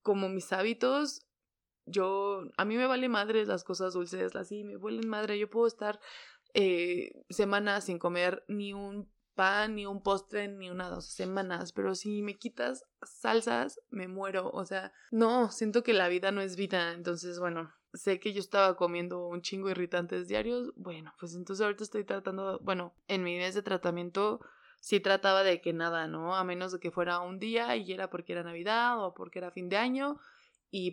como 0.00 0.28
mis 0.28 0.52
hábitos, 0.52 1.26
yo, 1.86 2.44
a 2.56 2.64
mí 2.64 2.76
me 2.76 2.86
vale 2.86 3.08
madre 3.08 3.44
las 3.44 3.62
cosas 3.62 3.92
dulces, 3.92 4.34
así 4.36 4.64
me 4.64 4.76
vuelven 4.76 5.08
madre, 5.08 5.38
yo 5.38 5.50
puedo 5.50 5.66
estar 5.66 6.00
eh, 6.54 7.24
semanas 7.28 7.84
sin 7.84 7.98
comer 7.98 8.44
ni 8.48 8.72
un 8.72 9.12
pan, 9.34 9.74
ni 9.74 9.86
un 9.86 10.02
postre, 10.02 10.48
ni 10.48 10.70
una 10.70 10.88
dos 10.88 11.06
semanas, 11.06 11.72
pero 11.72 11.94
si 11.94 12.22
me 12.22 12.38
quitas 12.38 12.84
salsas, 13.02 13.80
me 13.90 14.08
muero, 14.08 14.50
o 14.50 14.64
sea, 14.64 14.92
no, 15.10 15.50
siento 15.50 15.82
que 15.82 15.92
la 15.92 16.08
vida 16.08 16.30
no 16.30 16.40
es 16.40 16.56
vida, 16.56 16.92
entonces, 16.92 17.40
bueno, 17.40 17.72
sé 17.92 18.20
que 18.20 18.32
yo 18.32 18.40
estaba 18.40 18.76
comiendo 18.76 19.26
un 19.26 19.42
chingo 19.42 19.70
irritantes 19.70 20.28
diarios, 20.28 20.72
bueno, 20.76 21.12
pues 21.18 21.34
entonces 21.34 21.64
ahorita 21.64 21.84
estoy 21.84 22.04
tratando, 22.04 22.60
bueno, 22.62 22.94
en 23.08 23.24
mi 23.24 23.36
mes 23.36 23.54
de 23.54 23.62
tratamiento 23.62 24.40
sí 24.80 25.00
trataba 25.00 25.42
de 25.42 25.60
que 25.60 25.72
nada, 25.72 26.06
¿no? 26.06 26.36
A 26.36 26.44
menos 26.44 26.72
de 26.72 26.78
que 26.78 26.90
fuera 26.90 27.20
un 27.20 27.38
día 27.38 27.74
y 27.76 27.92
era 27.92 28.10
porque 28.10 28.32
era 28.32 28.42
Navidad 28.42 29.02
o 29.02 29.14
porque 29.14 29.38
era 29.38 29.50
fin 29.50 29.68
de 29.68 29.78
año, 29.78 30.18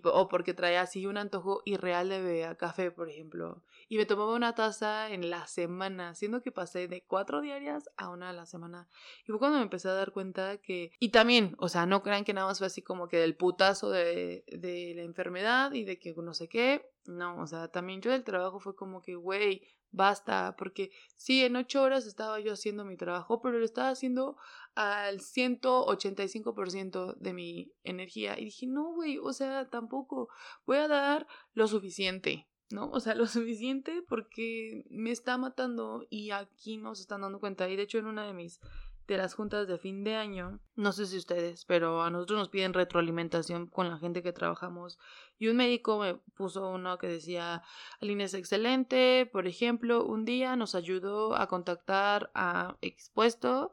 o 0.03 0.27
porque 0.27 0.53
traía 0.53 0.81
así 0.81 1.05
un 1.05 1.17
antojo 1.17 1.61
irreal 1.65 2.09
de 2.09 2.21
beber 2.21 2.57
café, 2.57 2.91
por 2.91 3.09
ejemplo. 3.09 3.63
Y 3.89 3.97
me 3.97 4.05
tomaba 4.05 4.35
una 4.35 4.53
taza 4.53 5.09
en 5.11 5.29
la 5.29 5.47
semana, 5.47 6.13
siendo 6.15 6.41
que 6.41 6.51
pasé 6.51 6.87
de 6.87 7.03
cuatro 7.03 7.41
diarias 7.41 7.89
a 7.97 8.09
una 8.09 8.29
a 8.29 8.33
la 8.33 8.45
semana. 8.45 8.87
Y 9.23 9.31
fue 9.31 9.39
cuando 9.39 9.57
me 9.57 9.63
empecé 9.63 9.89
a 9.89 9.93
dar 9.93 10.11
cuenta 10.11 10.57
que... 10.57 10.91
Y 10.99 11.09
también, 11.09 11.55
o 11.57 11.67
sea, 11.67 11.85
no 11.85 12.03
crean 12.03 12.23
que 12.23 12.33
nada 12.33 12.47
más 12.47 12.59
fue 12.59 12.67
así 12.67 12.81
como 12.81 13.07
que 13.07 13.17
del 13.17 13.35
putazo 13.35 13.89
de, 13.89 14.43
de 14.47 14.93
la 14.95 15.01
enfermedad 15.01 15.73
y 15.73 15.83
de 15.83 15.99
que 15.99 16.13
no 16.15 16.33
sé 16.33 16.47
qué. 16.47 16.89
No, 17.05 17.41
o 17.41 17.47
sea, 17.47 17.67
también 17.69 18.01
yo 18.01 18.11
del 18.11 18.23
trabajo 18.23 18.59
fue 18.59 18.75
como 18.75 19.01
que, 19.01 19.15
güey, 19.15 19.63
basta, 19.91 20.55
porque 20.57 20.91
sí, 21.15 21.43
en 21.43 21.55
ocho 21.55 21.81
horas 21.81 22.05
estaba 22.05 22.39
yo 22.39 22.53
haciendo 22.53 22.85
mi 22.85 22.97
trabajo, 22.97 23.41
pero 23.41 23.59
lo 23.59 23.65
estaba 23.65 23.89
haciendo 23.89 24.37
al 24.75 25.19
185% 25.19 27.15
de 27.17 27.33
mi 27.33 27.71
energía. 27.83 28.39
Y 28.39 28.45
dije, 28.45 28.67
no, 28.67 28.93
güey, 28.93 29.17
o 29.17 29.33
sea, 29.33 29.69
tampoco 29.69 30.29
voy 30.65 30.77
a 30.77 30.87
dar 30.87 31.27
lo 31.53 31.67
suficiente, 31.67 32.47
¿no? 32.69 32.89
O 32.91 32.99
sea, 32.99 33.15
lo 33.15 33.25
suficiente 33.27 34.03
porque 34.07 34.85
me 34.89 35.11
está 35.11 35.37
matando 35.37 36.05
y 36.09 36.31
aquí 36.31 36.77
no 36.77 36.95
se 36.95 37.03
están 37.03 37.21
dando 37.21 37.39
cuenta. 37.39 37.69
Y 37.69 37.75
de 37.75 37.83
hecho, 37.83 37.97
en 37.97 38.07
una 38.07 38.25
de 38.25 38.33
mis 38.33 38.59
de 39.07 39.17
las 39.17 39.33
juntas 39.33 39.67
de 39.67 39.77
fin 39.77 40.03
de 40.03 40.15
año, 40.15 40.59
no 40.75 40.91
sé 40.91 41.05
si 41.05 41.17
ustedes, 41.17 41.65
pero 41.65 42.01
a 42.03 42.09
nosotros 42.09 42.39
nos 42.39 42.49
piden 42.49 42.73
retroalimentación 42.73 43.67
con 43.67 43.89
la 43.89 43.97
gente 43.97 44.23
que 44.23 44.31
trabajamos 44.31 44.99
y 45.37 45.47
un 45.47 45.57
médico 45.57 45.99
me 45.99 46.15
puso 46.35 46.69
uno 46.69 46.97
que 46.97 47.07
decía, 47.07 47.63
Aline 47.99 48.25
es 48.25 48.33
excelente, 48.33 49.29
por 49.31 49.47
ejemplo, 49.47 50.05
un 50.05 50.25
día 50.25 50.55
nos 50.55 50.75
ayudó 50.75 51.35
a 51.35 51.47
contactar 51.47 52.31
a 52.33 52.77
expuesto 52.81 53.71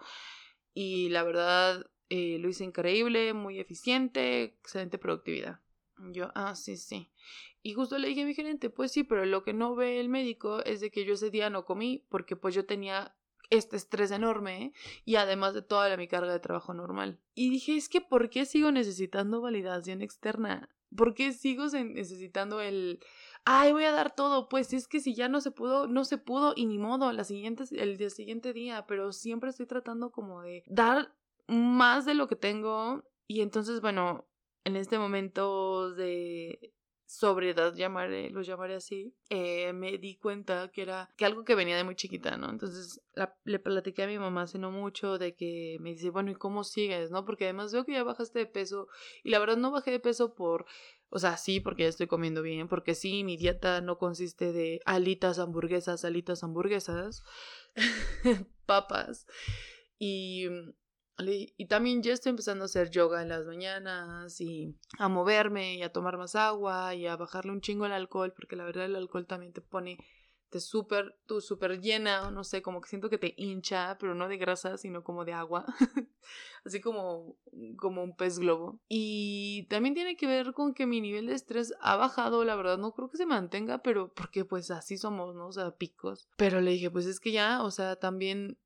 y 0.75 1.09
la 1.11 1.23
verdad 1.23 1.87
eh, 2.09 2.39
lo 2.39 2.49
hice 2.49 2.65
increíble, 2.65 3.35
muy 3.35 3.61
eficiente, 3.61 4.43
excelente 4.43 4.99
productividad. 4.99 5.61
Yo, 6.13 6.31
ah, 6.35 6.55
sí, 6.55 6.77
sí. 6.77 7.11
Y 7.63 7.75
justo 7.75 7.99
le 7.99 8.09
dije 8.09 8.23
a 8.23 8.27
mi 8.27 8.35
gerente, 8.35 8.71
pues 8.71 8.93
sí, 8.93 9.03
pero 9.03 9.27
lo 9.27 9.43
que 9.43 9.53
no 9.53 9.75
ve 9.75 10.01
el 10.01 10.09
médico 10.09 10.65
es 10.65 10.81
de 10.81 10.91
que 10.91 11.05
yo 11.05 11.15
ese 11.15 11.31
día 11.31 11.51
no 11.51 11.65
comí 11.65 12.05
porque 12.09 12.37
pues 12.37 12.55
yo 12.55 12.65
tenía 12.65 13.17
este 13.51 13.77
estrés 13.77 14.11
enorme 14.11 14.73
y 15.05 15.17
además 15.17 15.55
de 15.55 15.63
toda 15.63 15.97
mi 15.97 16.09
carga 16.09 16.33
de 16.33 16.41
trabajo 16.41 16.75
normal. 16.75 17.21
Y 17.35 17.51
dije, 17.51 17.77
es 17.77 17.89
que 17.89 18.01
¿por 18.01 18.31
qué 18.31 18.45
sigo 18.45 18.71
necesitando 18.73 19.41
validación 19.41 20.03
externa? 20.03 20.69
¿Por 20.97 21.15
qué 21.15 21.33
sigo 21.33 21.67
necesitando 21.67 22.61
el, 22.61 23.01
ay, 23.45 23.73
voy 23.73 23.85
a 23.85 23.93
dar 23.93 24.15
todo? 24.15 24.49
Pues 24.49 24.73
es 24.73 24.89
que 24.89 25.01
si 25.01 25.15
ya 25.15 25.29
no 25.29 25.41
se 25.41 25.51
pudo, 25.51 25.87
no 25.87 26.05
se 26.05 26.19
pudo 26.19 26.55
y 26.57 26.67
ni 26.67 26.79
modo, 26.79 27.13
la 27.13 27.25
siguiente, 27.25 27.65
el 27.73 27.99
día 27.99 28.11
siguiente 28.11 28.53
día, 28.53 28.87
pero 28.87 29.13
siempre 29.13 29.51
estoy 29.51 29.67
tratando 29.67 30.11
como 30.11 30.43
de 30.43 30.65
dar 30.67 31.15
más 31.47 32.07
de 32.07 32.15
lo 32.15 32.27
que 32.27 32.37
tengo 32.37 33.05
y 33.27 33.43
entonces, 33.43 33.81
bueno, 33.81 34.27
en 34.65 34.77
este 34.77 34.99
momento 34.99 35.93
de 35.93 36.75
sobriedad, 37.09 37.75
llamaré, 37.75 38.29
lo 38.29 38.43
llamaré 38.43 38.75
así, 38.75 39.15
eh, 39.31 39.73
me 39.73 39.97
di 39.97 40.17
cuenta 40.17 40.71
que 40.71 40.83
era 40.83 41.09
que 41.17 41.25
algo 41.25 41.43
que 41.43 41.55
venía 41.55 41.75
de 41.75 41.83
muy 41.83 41.97
chiquita, 41.97 42.37
¿no? 42.37 42.51
Entonces 42.51 43.01
le 43.45 43.59
platiqué 43.59 44.03
a 44.03 44.07
mi 44.07 44.19
mamá 44.19 44.43
hace 44.43 44.59
no 44.59 44.71
mucho 44.71 45.17
de 45.17 45.35
que 45.35 45.79
me 45.81 45.95
dice, 45.95 46.11
bueno, 46.11 46.31
¿y 46.31 46.35
cómo 46.35 46.65
sigues, 46.65 47.11
no? 47.11 47.25
Porque 47.25 47.45
además 47.45 47.73
veo 47.73 47.87
que 47.87 47.93
ya 47.93 48.05
bajaste 48.05 48.41
de 48.41 48.47
peso 48.47 48.89
y 49.25 49.31
la 49.31 49.39
verdad 49.39 49.57
no 49.57 49.71
bajé 49.71 49.91
de 49.91 50.01
peso 50.01 50.35
por, 50.35 50.67
o 51.09 51.19
sea, 51.19 51.39
sí, 51.39 51.61
porque 51.61 51.85
ya 51.85 51.89
estoy 51.89 52.09
comiendo 52.09 52.43
bien, 52.43 52.69
porque 52.69 52.95
sí, 52.95 53.25
mi 53.25 53.39
dieta 53.39 53.81
no 53.81 53.97
consiste 53.97 54.53
de 54.53 54.83
alitas, 54.85 55.39
hamburguesas, 55.39 56.05
alitas, 56.05 56.45
hamburguesas, 56.45 57.23
papas 58.67 59.27
y 59.99 60.47
y 61.27 61.67
también 61.67 62.03
ya 62.03 62.13
estoy 62.13 62.31
empezando 62.31 62.65
a 62.65 62.67
hacer 62.67 62.91
yoga 62.91 63.23
en 63.23 63.29
las 63.29 63.45
mañanas 63.45 64.41
y 64.41 64.77
a 64.99 65.09
moverme 65.09 65.75
y 65.75 65.83
a 65.83 65.93
tomar 65.93 66.17
más 66.17 66.37
agua 66.37 66.95
y 66.95 67.07
a 67.07 67.17
bajarle 67.17 67.53
un 67.53 67.61
chingo 67.61 67.87
el 67.87 67.93
alcohol, 67.93 68.33
porque 68.35 68.57
la 68.57 68.65
verdad 68.65 68.85
el 68.85 68.97
alcohol 68.97 69.27
también 69.27 69.53
te 69.53 69.61
pone, 69.61 69.99
te 70.49 70.61
súper, 70.61 71.19
tú 71.27 71.41
súper 71.41 71.81
llena, 71.81 72.31
no 72.31 72.45
sé, 72.45 72.63
como 72.63 72.81
que 72.81 72.89
siento 72.89 73.11
que 73.11 73.19
te 73.19 73.35
hincha, 73.37 73.99
pero 73.99 74.15
no 74.15 74.29
de 74.29 74.37
grasa, 74.37 74.79
sino 74.79 75.03
como 75.03 75.25
de 75.25 75.33
agua, 75.33 75.67
así 76.65 76.81
como, 76.81 77.37
como 77.77 78.05
un 78.05 78.15
pez 78.15 78.39
globo. 78.39 78.81
Y 78.89 79.67
también 79.69 79.95
tiene 79.95 80.17
que 80.17 80.29
ver 80.29 80.53
con 80.53 80.73
que 80.73 80.87
mi 80.87 81.01
nivel 81.01 81.27
de 81.27 81.35
estrés 81.35 81.75
ha 81.81 81.97
bajado, 81.97 82.45
la 82.45 82.55
verdad, 82.55 82.79
no 82.79 82.93
creo 82.93 83.11
que 83.11 83.17
se 83.17 83.27
mantenga, 83.27 83.79
pero 83.79 84.15
porque 84.15 84.45
pues 84.45 84.71
así 84.71 84.97
somos, 84.97 85.35
¿no? 85.35 85.49
O 85.49 85.53
sea, 85.53 85.73
picos. 85.73 86.29
Pero 86.37 86.61
le 86.61 86.71
dije, 86.71 86.93
pues 86.93 87.07
es 87.07 87.19
que 87.19 87.33
ya, 87.33 87.65
o 87.65 87.73
sea, 87.73 87.97
también 87.97 88.57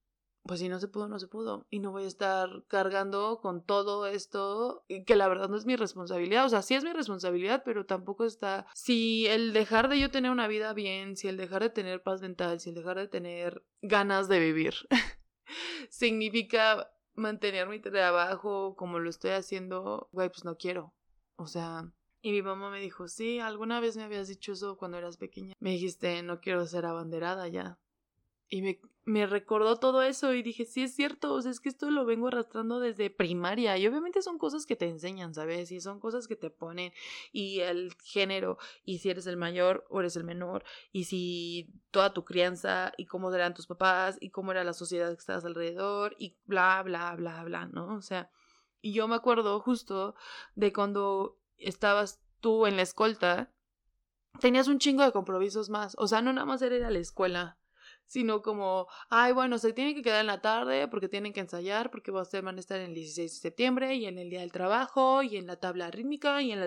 pues 0.44 0.60
si 0.60 0.68
no 0.68 0.80
se 0.80 0.88
pudo, 0.88 1.08
no 1.08 1.18
se 1.18 1.28
pudo. 1.28 1.66
Y 1.70 1.78
no 1.78 1.92
voy 1.92 2.04
a 2.04 2.08
estar 2.08 2.64
cargando 2.66 3.40
con 3.40 3.64
todo 3.64 4.06
esto, 4.06 4.84
que 5.06 5.16
la 5.16 5.28
verdad 5.28 5.48
no 5.48 5.56
es 5.56 5.66
mi 5.66 5.76
responsabilidad. 5.76 6.44
O 6.44 6.48
sea, 6.48 6.62
sí 6.62 6.74
es 6.74 6.84
mi 6.84 6.92
responsabilidad, 6.92 7.62
pero 7.64 7.86
tampoco 7.86 8.24
está... 8.24 8.66
Si 8.74 9.26
el 9.26 9.52
dejar 9.52 9.88
de 9.88 10.00
yo 10.00 10.10
tener 10.10 10.30
una 10.30 10.48
vida 10.48 10.72
bien, 10.72 11.16
si 11.16 11.28
el 11.28 11.36
dejar 11.36 11.62
de 11.62 11.70
tener 11.70 12.02
paz 12.02 12.20
mental, 12.22 12.58
si 12.60 12.70
el 12.70 12.74
dejar 12.74 12.96
de 12.96 13.08
tener 13.08 13.64
ganas 13.82 14.28
de 14.28 14.40
vivir, 14.40 14.74
significa 15.90 16.90
mantener 17.14 17.68
mi 17.68 17.78
trabajo 17.78 18.74
como 18.76 18.98
lo 18.98 19.10
estoy 19.10 19.32
haciendo, 19.32 20.08
güey, 20.12 20.28
pues 20.28 20.44
no 20.44 20.56
quiero. 20.56 20.92
O 21.36 21.46
sea... 21.46 21.92
Y 22.24 22.30
mi 22.30 22.40
mamá 22.40 22.70
me 22.70 22.80
dijo, 22.80 23.08
sí, 23.08 23.40
alguna 23.40 23.80
vez 23.80 23.96
me 23.96 24.04
habías 24.04 24.28
dicho 24.28 24.52
eso 24.52 24.76
cuando 24.76 24.96
eras 24.96 25.16
pequeña. 25.16 25.54
Me 25.58 25.70
dijiste, 25.70 26.22
no 26.22 26.40
quiero 26.40 26.64
ser 26.66 26.86
abanderada 26.86 27.48
ya. 27.48 27.80
Y 28.52 28.60
me, 28.60 28.78
me, 29.06 29.24
recordó 29.24 29.76
todo 29.78 30.02
eso 30.02 30.34
y 30.34 30.42
dije, 30.42 30.66
sí 30.66 30.82
es 30.82 30.94
cierto, 30.94 31.32
o 31.32 31.40
sea, 31.40 31.50
es 31.50 31.58
que 31.58 31.70
esto 31.70 31.90
lo 31.90 32.04
vengo 32.04 32.28
arrastrando 32.28 32.80
desde 32.80 33.08
primaria 33.08 33.78
y 33.78 33.86
obviamente 33.86 34.20
son 34.20 34.36
cosas 34.36 34.66
que 34.66 34.76
te 34.76 34.86
enseñan, 34.86 35.32
¿sabes? 35.32 35.72
Y 35.72 35.80
son 35.80 36.00
cosas 36.00 36.28
que 36.28 36.36
te 36.36 36.50
ponen 36.50 36.92
y 37.32 37.60
el 37.60 37.94
género 38.04 38.58
y 38.84 38.98
si 38.98 39.08
eres 39.08 39.26
el 39.26 39.38
mayor 39.38 39.86
o 39.88 40.00
eres 40.00 40.16
el 40.16 40.24
menor 40.24 40.64
y 40.92 41.04
si 41.04 41.72
toda 41.90 42.12
tu 42.12 42.26
crianza 42.26 42.92
y 42.98 43.06
cómo 43.06 43.32
eran 43.32 43.54
tus 43.54 43.66
papás 43.66 44.18
y 44.20 44.28
cómo 44.28 44.50
era 44.50 44.64
la 44.64 44.74
sociedad 44.74 45.08
que 45.08 45.20
estabas 45.20 45.46
alrededor 45.46 46.14
y 46.18 46.36
bla, 46.44 46.82
bla, 46.82 47.16
bla, 47.16 47.42
bla, 47.44 47.64
¿no? 47.64 47.94
O 47.94 48.02
sea, 48.02 48.30
y 48.82 48.92
yo 48.92 49.08
me 49.08 49.14
acuerdo 49.14 49.60
justo 49.60 50.14
de 50.56 50.74
cuando 50.74 51.38
estabas 51.56 52.20
tú 52.40 52.66
en 52.66 52.76
la 52.76 52.82
escolta, 52.82 53.50
tenías 54.40 54.68
un 54.68 54.78
chingo 54.78 55.04
de 55.04 55.12
compromisos 55.12 55.70
más, 55.70 55.94
o 55.96 56.06
sea, 56.06 56.20
no 56.20 56.34
nada 56.34 56.44
más 56.44 56.60
era 56.60 56.90
la 56.90 56.98
escuela 56.98 57.56
sino 58.12 58.42
como, 58.42 58.88
ay, 59.08 59.32
bueno, 59.32 59.56
se 59.56 59.72
tiene 59.72 59.94
que 59.94 60.02
quedar 60.02 60.20
en 60.20 60.26
la 60.26 60.42
tarde 60.42 60.86
porque 60.86 61.08
tienen 61.08 61.32
que 61.32 61.40
ensayar, 61.40 61.90
porque 61.90 62.10
van 62.10 62.56
a 62.58 62.60
estar 62.60 62.78
en 62.78 62.90
el 62.90 62.94
16 62.94 63.32
de 63.32 63.38
septiembre 63.38 63.94
y 63.94 64.04
en 64.04 64.18
el 64.18 64.28
día 64.28 64.40
del 64.40 64.52
trabajo 64.52 65.22
y 65.22 65.38
en 65.38 65.46
la 65.46 65.56
tabla 65.56 65.90
rítmica 65.90 66.42
y 66.42 66.52
en 66.52 66.60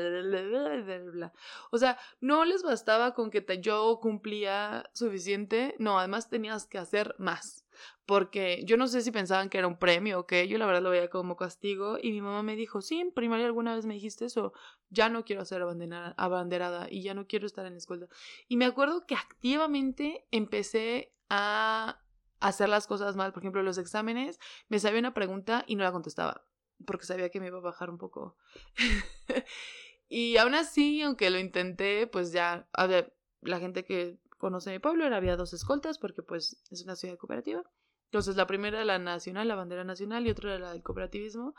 la... 1.19 1.33
O 1.69 1.77
sea, 1.77 1.99
no 2.19 2.45
les 2.45 2.63
bastaba 2.63 3.13
con 3.13 3.29
que 3.29 3.45
yo 3.61 3.99
cumplía 4.01 4.89
suficiente, 4.93 5.75
no, 5.77 5.99
además 5.99 6.29
tenías 6.31 6.65
que 6.65 6.79
hacer 6.79 7.13
más. 7.19 7.64
Porque 8.05 8.63
yo 8.65 8.77
no 8.77 8.87
sé 8.87 9.01
si 9.01 9.11
pensaban 9.11 9.49
que 9.49 9.57
era 9.57 9.67
un 9.67 9.77
premio 9.77 10.19
o 10.19 10.27
qué, 10.27 10.47
yo 10.47 10.57
la 10.57 10.65
verdad 10.65 10.83
lo 10.83 10.91
veía 10.91 11.09
como 11.09 11.35
castigo 11.35 11.97
y 12.01 12.11
mi 12.11 12.21
mamá 12.21 12.43
me 12.43 12.55
dijo, 12.55 12.81
sí, 12.81 12.99
en 12.99 13.11
primaria 13.11 13.45
alguna 13.45 13.75
vez 13.75 13.85
me 13.85 13.95
dijiste 13.95 14.25
eso, 14.25 14.53
ya 14.89 15.09
no 15.09 15.25
quiero 15.25 15.43
ser 15.45 15.63
abanderada 16.17 16.87
y 16.89 17.01
ya 17.01 17.13
no 17.13 17.25
quiero 17.27 17.47
estar 17.47 17.65
en 17.65 17.73
la 17.73 17.79
escuela. 17.79 18.07
Y 18.47 18.57
me 18.57 18.65
acuerdo 18.65 19.05
que 19.07 19.15
activamente 19.15 20.27
empecé 20.31 21.13
a 21.29 21.99
hacer 22.39 22.69
las 22.69 22.87
cosas 22.87 23.15
mal. 23.15 23.33
Por 23.33 23.43
ejemplo, 23.43 23.63
los 23.63 23.77
exámenes, 23.77 24.39
me 24.69 24.79
sabía 24.79 24.99
una 24.99 25.13
pregunta 25.13 25.63
y 25.67 25.75
no 25.75 25.83
la 25.83 25.91
contestaba, 25.91 26.45
porque 26.85 27.05
sabía 27.05 27.29
que 27.29 27.39
me 27.39 27.47
iba 27.47 27.57
a 27.57 27.61
bajar 27.61 27.89
un 27.89 27.97
poco. 27.97 28.37
y 30.09 30.37
aún 30.37 30.55
así, 30.55 31.01
aunque 31.01 31.29
lo 31.29 31.39
intenté, 31.39 32.07
pues 32.07 32.31
ya, 32.31 32.67
a 32.73 32.87
ver, 32.87 33.15
la 33.41 33.59
gente 33.59 33.83
que 33.83 34.17
conoce 34.37 34.71
mi 34.71 34.79
pueblo, 34.79 35.05
había 35.05 35.35
dos 35.35 35.53
escoltas 35.53 35.97
porque 35.97 36.23
pues 36.23 36.61
es 36.71 36.83
una 36.83 36.95
ciudad 36.95 37.17
cooperativa. 37.17 37.63
Entonces 38.05 38.35
la 38.35 38.47
primera 38.47 38.77
era 38.77 38.85
la 38.85 38.99
nacional, 38.99 39.47
la 39.47 39.55
bandera 39.55 39.83
nacional 39.83 40.25
y 40.25 40.29
otra 40.29 40.55
era 40.55 40.65
la 40.67 40.71
del 40.73 40.83
cooperativismo. 40.83 41.55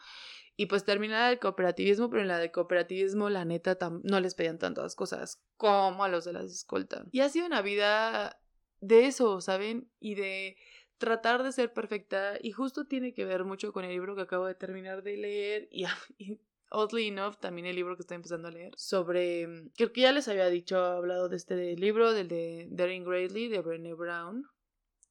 Y 0.56 0.66
pues 0.66 0.84
terminaba 0.84 1.30
el 1.30 1.38
cooperativismo, 1.38 2.08
pero 2.08 2.22
en 2.22 2.28
la 2.28 2.38
del 2.38 2.50
cooperativismo 2.50 3.28
la 3.28 3.44
neta 3.44 3.76
no 4.02 4.20
les 4.20 4.34
pedían 4.34 4.58
tantas 4.58 4.94
cosas 4.94 5.42
como 5.56 6.02
a 6.02 6.08
los 6.08 6.24
de 6.24 6.32
las 6.32 6.50
escoltas. 6.50 7.06
Y 7.12 7.20
ha 7.20 7.28
sido 7.28 7.46
una 7.46 7.60
vida 7.60 8.40
de 8.80 9.06
eso, 9.06 9.40
¿saben? 9.40 9.90
Y 10.00 10.14
de 10.14 10.56
tratar 10.98 11.42
de 11.42 11.52
ser 11.52 11.72
perfecta 11.72 12.38
y 12.40 12.52
justo 12.52 12.86
tiene 12.86 13.12
que 13.12 13.24
ver 13.24 13.44
mucho 13.44 13.72
con 13.72 13.84
el 13.84 13.90
libro 13.90 14.16
que 14.16 14.22
acabo 14.22 14.46
de 14.46 14.54
terminar 14.54 15.02
de 15.02 15.16
leer 15.16 15.68
oddly 16.70 17.08
enough 17.08 17.36
también 17.36 17.66
el 17.66 17.76
libro 17.76 17.96
que 17.96 18.02
estoy 18.02 18.16
empezando 18.16 18.48
a 18.48 18.50
leer 18.50 18.72
sobre 18.76 19.46
mm, 19.46 19.70
creo 19.76 19.92
que 19.92 20.00
ya 20.02 20.12
les 20.12 20.28
había 20.28 20.48
dicho 20.48 20.78
hablado 20.78 21.28
de 21.28 21.36
este 21.36 21.76
libro 21.76 22.12
del 22.12 22.28
de 22.28 22.68
Daring 22.70 23.04
Greatly 23.04 23.48
de 23.48 23.60
Brené 23.60 23.94
Brown 23.94 24.46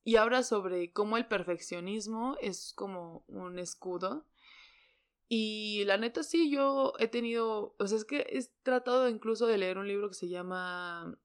y 0.04 0.18
habla 0.18 0.44
sobre 0.44 0.92
cómo 0.92 1.18
el 1.18 1.26
perfeccionismo 1.26 2.38
es 2.42 2.74
como 2.74 3.24
un 3.28 3.60
escudo 3.60 4.26
y 5.28 5.84
la 5.86 5.98
neta 5.98 6.24
sí 6.24 6.52
yo 6.52 6.94
he 7.00 7.08
tenido 7.08 7.76
o 7.80 7.88
sea 7.88 7.98
es 7.98 8.06
que 8.06 8.28
he 8.30 8.46
tratado 8.64 9.10
incluso 9.10 9.48
de 9.48 9.58
leer 9.58 9.78
un 9.78 9.88
libro 9.88 10.10
que 10.10 10.16
se 10.16 10.30
llama 10.30 11.18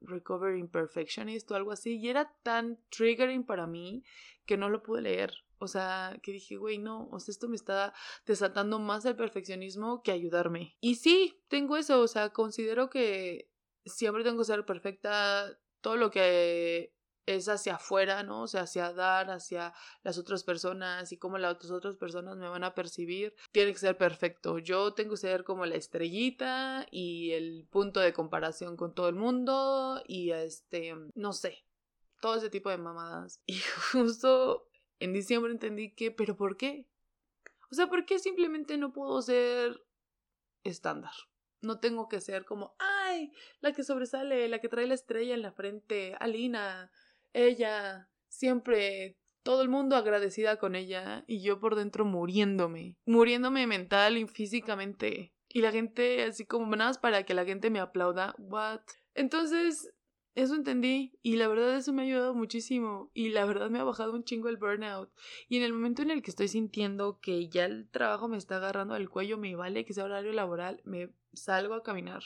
Recovering 0.00 0.68
Perfectionist 0.68 1.50
o 1.50 1.54
algo 1.54 1.72
así, 1.72 1.98
y 1.98 2.08
era 2.08 2.32
tan 2.42 2.78
triggering 2.90 3.44
para 3.44 3.66
mí 3.66 4.04
que 4.44 4.56
no 4.56 4.68
lo 4.68 4.82
pude 4.82 5.02
leer. 5.02 5.32
O 5.58 5.68
sea, 5.68 6.18
que 6.22 6.32
dije, 6.32 6.56
güey, 6.56 6.78
no, 6.78 7.08
o 7.10 7.20
sea, 7.20 7.32
esto 7.32 7.48
me 7.48 7.56
está 7.56 7.94
desatando 8.26 8.78
más 8.78 9.04
el 9.04 9.16
perfeccionismo 9.16 10.02
que 10.02 10.12
ayudarme. 10.12 10.76
Y 10.80 10.96
sí, 10.96 11.42
tengo 11.48 11.76
eso, 11.76 12.00
o 12.00 12.08
sea, 12.08 12.30
considero 12.30 12.90
que 12.90 13.50
siempre 13.84 14.24
tengo 14.24 14.38
que 14.38 14.44
ser 14.44 14.64
perfecta. 14.66 15.58
Todo 15.80 15.96
lo 15.96 16.10
que 16.10 16.96
es 17.26 17.48
hacia 17.48 17.74
afuera, 17.74 18.22
¿no? 18.22 18.42
O 18.42 18.46
sea, 18.46 18.62
hacia 18.62 18.92
dar, 18.92 19.30
hacia 19.30 19.74
las 20.02 20.16
otras 20.16 20.44
personas 20.44 21.12
y 21.12 21.18
cómo 21.18 21.38
las 21.38 21.70
otras 21.70 21.96
personas 21.96 22.36
me 22.36 22.48
van 22.48 22.64
a 22.64 22.74
percibir. 22.74 23.34
Tiene 23.52 23.72
que 23.72 23.78
ser 23.78 23.98
perfecto. 23.98 24.58
Yo 24.58 24.94
tengo 24.94 25.12
que 25.12 25.16
ser 25.18 25.44
como 25.44 25.66
la 25.66 25.74
estrellita 25.74 26.86
y 26.90 27.32
el 27.32 27.66
punto 27.70 28.00
de 28.00 28.12
comparación 28.12 28.76
con 28.76 28.94
todo 28.94 29.08
el 29.08 29.16
mundo 29.16 30.02
y 30.06 30.30
este, 30.30 30.94
no 31.14 31.32
sé, 31.32 31.64
todo 32.20 32.36
ese 32.36 32.50
tipo 32.50 32.70
de 32.70 32.78
mamadas. 32.78 33.40
Y 33.46 33.58
justo 33.92 34.68
en 34.98 35.12
diciembre 35.12 35.52
entendí 35.52 35.94
que, 35.94 36.10
pero 36.10 36.36
¿por 36.36 36.56
qué? 36.56 36.86
O 37.70 37.74
sea, 37.74 37.88
¿por 37.88 38.04
qué 38.06 38.18
simplemente 38.18 38.78
no 38.78 38.92
puedo 38.92 39.20
ser 39.22 39.82
estándar? 40.64 41.12
No 41.60 41.80
tengo 41.80 42.08
que 42.08 42.20
ser 42.20 42.44
como, 42.44 42.76
ay, 42.78 43.32
la 43.60 43.72
que 43.72 43.82
sobresale, 43.82 44.48
la 44.48 44.60
que 44.60 44.68
trae 44.68 44.86
la 44.86 44.94
estrella 44.94 45.34
en 45.34 45.42
la 45.42 45.52
frente, 45.52 46.14
Alina, 46.20 46.92
ella 47.32 48.08
siempre 48.28 49.16
todo 49.42 49.62
el 49.62 49.68
mundo 49.68 49.96
agradecida 49.96 50.58
con 50.58 50.74
ella 50.74 51.24
y 51.26 51.40
yo 51.40 51.60
por 51.60 51.76
dentro 51.76 52.04
muriéndome, 52.04 52.96
muriéndome 53.04 53.66
mental 53.66 54.18
y 54.18 54.26
físicamente. 54.26 55.32
Y 55.48 55.60
la 55.60 55.72
gente 55.72 56.24
así 56.24 56.44
como 56.44 56.74
nada 56.74 56.90
más 56.90 56.98
para 56.98 57.22
que 57.22 57.34
la 57.34 57.44
gente 57.44 57.70
me 57.70 57.78
aplauda. 57.78 58.34
What? 58.38 58.80
Entonces, 59.14 59.92
eso 60.36 60.54
entendí 60.54 61.18
y 61.22 61.36
la 61.36 61.48
verdad 61.48 61.74
eso 61.76 61.92
me 61.92 62.02
ha 62.02 62.04
ayudado 62.04 62.34
muchísimo 62.34 63.10
y 63.14 63.30
la 63.30 63.46
verdad 63.46 63.70
me 63.70 63.78
ha 63.78 63.84
bajado 63.84 64.12
un 64.12 64.22
chingo 64.22 64.48
el 64.48 64.58
burnout. 64.58 65.10
Y 65.48 65.56
en 65.56 65.62
el 65.62 65.72
momento 65.72 66.02
en 66.02 66.10
el 66.10 66.22
que 66.22 66.30
estoy 66.30 66.48
sintiendo 66.48 67.18
que 67.20 67.48
ya 67.48 67.64
el 67.64 67.88
trabajo 67.88 68.28
me 68.28 68.36
está 68.36 68.58
agarrando 68.58 68.94
al 68.94 69.08
cuello, 69.08 69.38
me 69.38 69.56
vale 69.56 69.86
que 69.86 69.94
sea 69.94 70.04
horario 70.04 70.32
laboral, 70.32 70.82
me 70.84 71.10
salgo 71.32 71.74
a 71.74 71.82
caminar. 71.82 72.22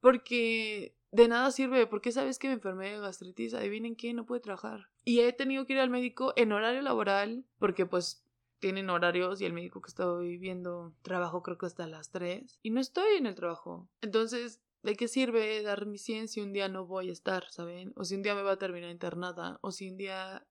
Porque 0.00 0.96
de 1.12 1.28
nada 1.28 1.50
sirve, 1.50 1.86
porque 1.86 2.12
sabes 2.12 2.38
que 2.38 2.48
me 2.48 2.54
enfermé 2.54 2.90
de 2.90 3.00
gastritis, 3.00 3.52
adivinen 3.52 3.94
qué, 3.94 4.14
no 4.14 4.24
pude 4.24 4.40
trabajar. 4.40 4.88
Y 5.04 5.20
he 5.20 5.32
tenido 5.34 5.66
que 5.66 5.74
ir 5.74 5.80
al 5.80 5.90
médico 5.90 6.32
en 6.36 6.50
horario 6.50 6.80
laboral, 6.80 7.44
porque 7.58 7.84
pues 7.84 8.24
tienen 8.58 8.88
horarios 8.88 9.42
y 9.42 9.44
el 9.44 9.52
médico 9.52 9.82
que 9.82 9.90
estoy 9.90 10.38
viendo 10.38 10.94
trabajo 11.02 11.42
creo 11.42 11.58
que 11.58 11.66
hasta 11.66 11.86
las 11.86 12.10
3 12.10 12.58
y 12.62 12.70
no 12.70 12.80
estoy 12.80 13.16
en 13.18 13.26
el 13.26 13.34
trabajo. 13.34 13.90
Entonces, 14.00 14.62
¿de 14.84 14.96
qué 14.96 15.08
sirve 15.08 15.62
dar 15.62 15.86
mi 15.86 15.98
100 15.98 16.28
si 16.28 16.40
un 16.40 16.52
día 16.52 16.68
no 16.68 16.86
voy 16.86 17.08
a 17.08 17.12
estar, 17.12 17.50
¿saben? 17.50 17.92
O 17.96 18.04
si 18.04 18.14
un 18.14 18.22
día 18.22 18.34
me 18.34 18.42
va 18.42 18.52
a 18.52 18.58
terminar 18.58 18.90
internada, 18.90 19.58
o 19.62 19.72
si 19.72 19.90
un 19.90 19.96
día 19.96 20.46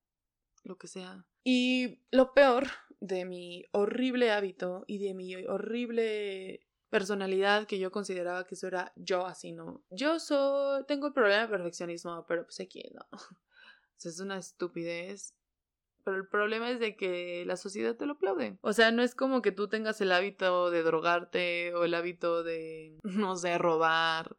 lo 0.64 0.78
que 0.78 0.88
sea. 0.88 1.26
Y 1.44 2.00
lo 2.12 2.34
peor 2.34 2.68
de 3.00 3.26
mi 3.26 3.64
horrible 3.72 4.32
hábito 4.32 4.86
y 4.88 4.98
de 4.98 5.14
mi 5.14 5.36
horrible 5.46 6.66
personalidad 6.90 7.68
que 7.68 7.80
yo 7.80 7.92
consideraba 7.92 8.46
que 8.46 8.56
eso 8.56 8.68
era 8.68 8.92
yo 8.96 9.26
así, 9.26 9.52
¿no? 9.52 9.84
Yo 9.90 10.20
soy, 10.20 10.84
tengo 10.86 11.08
el 11.08 11.14
problema 11.14 11.44
de 11.44 11.48
perfeccionismo, 11.50 12.26
pero 12.28 12.46
pues 12.46 12.60
aquí 12.60 12.84
no. 12.94 13.06
es 14.04 14.20
una 14.20 14.38
estupidez. 14.38 15.36
Pero 16.04 16.18
el 16.18 16.28
problema 16.28 16.70
es 16.70 16.80
de 16.80 16.96
que 16.96 17.44
la 17.46 17.58
sociedad 17.58 17.96
te 17.96 18.06
lo 18.06 18.14
aplaude. 18.14 18.58
O 18.62 18.74
sea, 18.74 18.92
no 18.92 19.04
es 19.04 19.16
como 19.16 19.42
que 19.42 19.52
tú 19.52 19.68
tengas 19.68 20.02
el 20.02 20.12
hábito 20.12 20.70
de 20.70 20.84
drogarte 20.84 21.74
o 21.76 21.84
el 21.84 21.94
hábito 21.94 22.44
de, 22.44 22.98
no 23.04 23.36
sé, 23.36 23.58
robar 23.58 24.36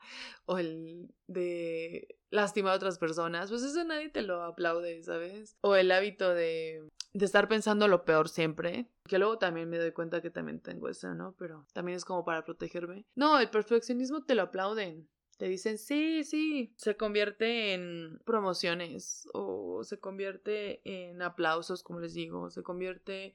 o 0.47 0.59
el 0.59 1.09
de 1.27 2.17
lastimar 2.31 2.73
a 2.73 2.77
otras 2.77 2.99
personas. 2.99 3.51
Pues 3.51 3.63
eso 3.63 3.83
nadie 3.85 4.11
te 4.11 4.23
lo 4.23 4.43
aplaude, 4.43 5.03
¿sabes? 5.03 5.57
O 5.63 5.75
el 5.77 5.91
hábito 5.91 6.35
de 6.35 6.83
de 7.15 7.25
estar 7.25 7.49
pensando 7.49 7.89
lo 7.89 8.05
peor 8.05 8.29
siempre. 8.29 8.91
Que 9.05 9.19
luego 9.19 9.39
también 9.39 9.71
me 9.71 9.79
doy 9.79 9.93
cuenta 9.93 10.21
que 10.21 10.31
también 10.31 10.61
tengo 10.61 10.89
eso, 10.89 11.15
¿no? 11.15 11.35
Pero 11.39 11.67
también 11.73 11.97
es 11.97 12.05
como 12.05 12.25
para 12.25 12.45
protegerme. 12.45 13.07
No, 13.15 13.39
el 13.39 13.49
perfeccionismo 13.51 14.25
te 14.25 14.35
lo 14.35 14.43
aplauden. 14.43 15.09
Te 15.37 15.47
dicen, 15.47 15.79
sí, 15.79 16.23
sí, 16.25 16.73
se 16.77 16.97
convierte 16.97 17.75
en 17.75 18.21
promociones 18.25 19.27
o 19.33 19.83
se 19.83 19.99
convierte 19.99 20.81
en 20.85 21.23
aplausos, 21.23 21.83
como 21.83 22.01
les 22.01 22.15
digo, 22.15 22.51
se 22.51 22.63
convierte 22.63 23.35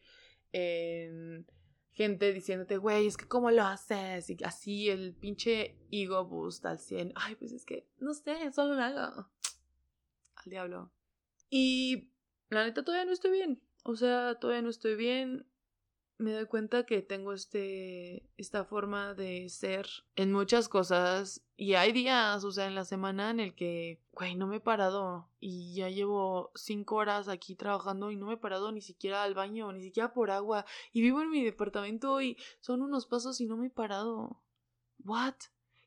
en 0.53 1.45
gente 1.91 2.31
diciéndote, 2.31 2.77
güey, 2.77 3.07
es 3.07 3.17
que 3.17 3.27
cómo 3.27 3.51
lo 3.51 3.63
haces, 3.63 4.29
y 4.29 4.37
así 4.45 4.89
el 4.89 5.13
pinche 5.13 5.75
ego 5.91 6.23
boost 6.25 6.65
al 6.65 6.79
100. 6.79 7.11
Ay, 7.15 7.35
pues 7.35 7.51
es 7.51 7.65
que, 7.65 7.85
no 7.99 8.13
sé, 8.13 8.51
solo 8.53 8.75
lo 8.75 8.81
hago. 8.81 9.27
Al 10.35 10.49
diablo. 10.49 10.91
Y 11.49 12.09
la 12.49 12.63
neta 12.63 12.83
todavía 12.85 13.05
no 13.05 13.11
estoy 13.11 13.31
bien. 13.31 13.61
O 13.83 13.97
sea, 13.97 14.35
todavía 14.35 14.61
no 14.61 14.69
estoy 14.69 14.95
bien. 14.95 15.45
Me 16.19 16.33
doy 16.33 16.47
cuenta 16.47 16.85
que 16.85 17.01
tengo 17.01 17.31
este, 17.31 18.29
esta 18.35 18.65
forma 18.65 19.13
de 19.13 19.47
ser 19.47 19.87
en 20.17 20.33
muchas 20.33 20.67
cosas. 20.67 21.41
Y 21.55 21.75
hay 21.75 21.93
días, 21.93 22.43
o 22.43 22.51
sea, 22.51 22.67
en 22.67 22.75
la 22.75 22.83
semana 22.83 23.29
en 23.31 23.39
el 23.39 23.55
que, 23.55 24.01
güey, 24.11 24.35
no 24.35 24.45
me 24.45 24.57
he 24.57 24.59
parado. 24.59 25.29
Y 25.39 25.75
ya 25.75 25.89
llevo 25.89 26.51
cinco 26.55 26.95
horas 26.95 27.29
aquí 27.29 27.55
trabajando 27.55 28.11
y 28.11 28.17
no 28.17 28.27
me 28.27 28.33
he 28.33 28.37
parado 28.37 28.73
ni 28.73 28.81
siquiera 28.81 29.23
al 29.23 29.33
baño, 29.33 29.71
ni 29.71 29.81
siquiera 29.81 30.13
por 30.13 30.29
agua. 30.29 30.65
Y 30.91 31.01
vivo 31.01 31.21
en 31.21 31.29
mi 31.29 31.41
departamento 31.41 32.21
y 32.21 32.35
son 32.59 32.81
unos 32.81 33.05
pasos 33.05 33.39
y 33.39 33.45
no 33.45 33.55
me 33.55 33.67
he 33.67 33.71
parado. 33.71 34.41
¿What? 35.05 35.35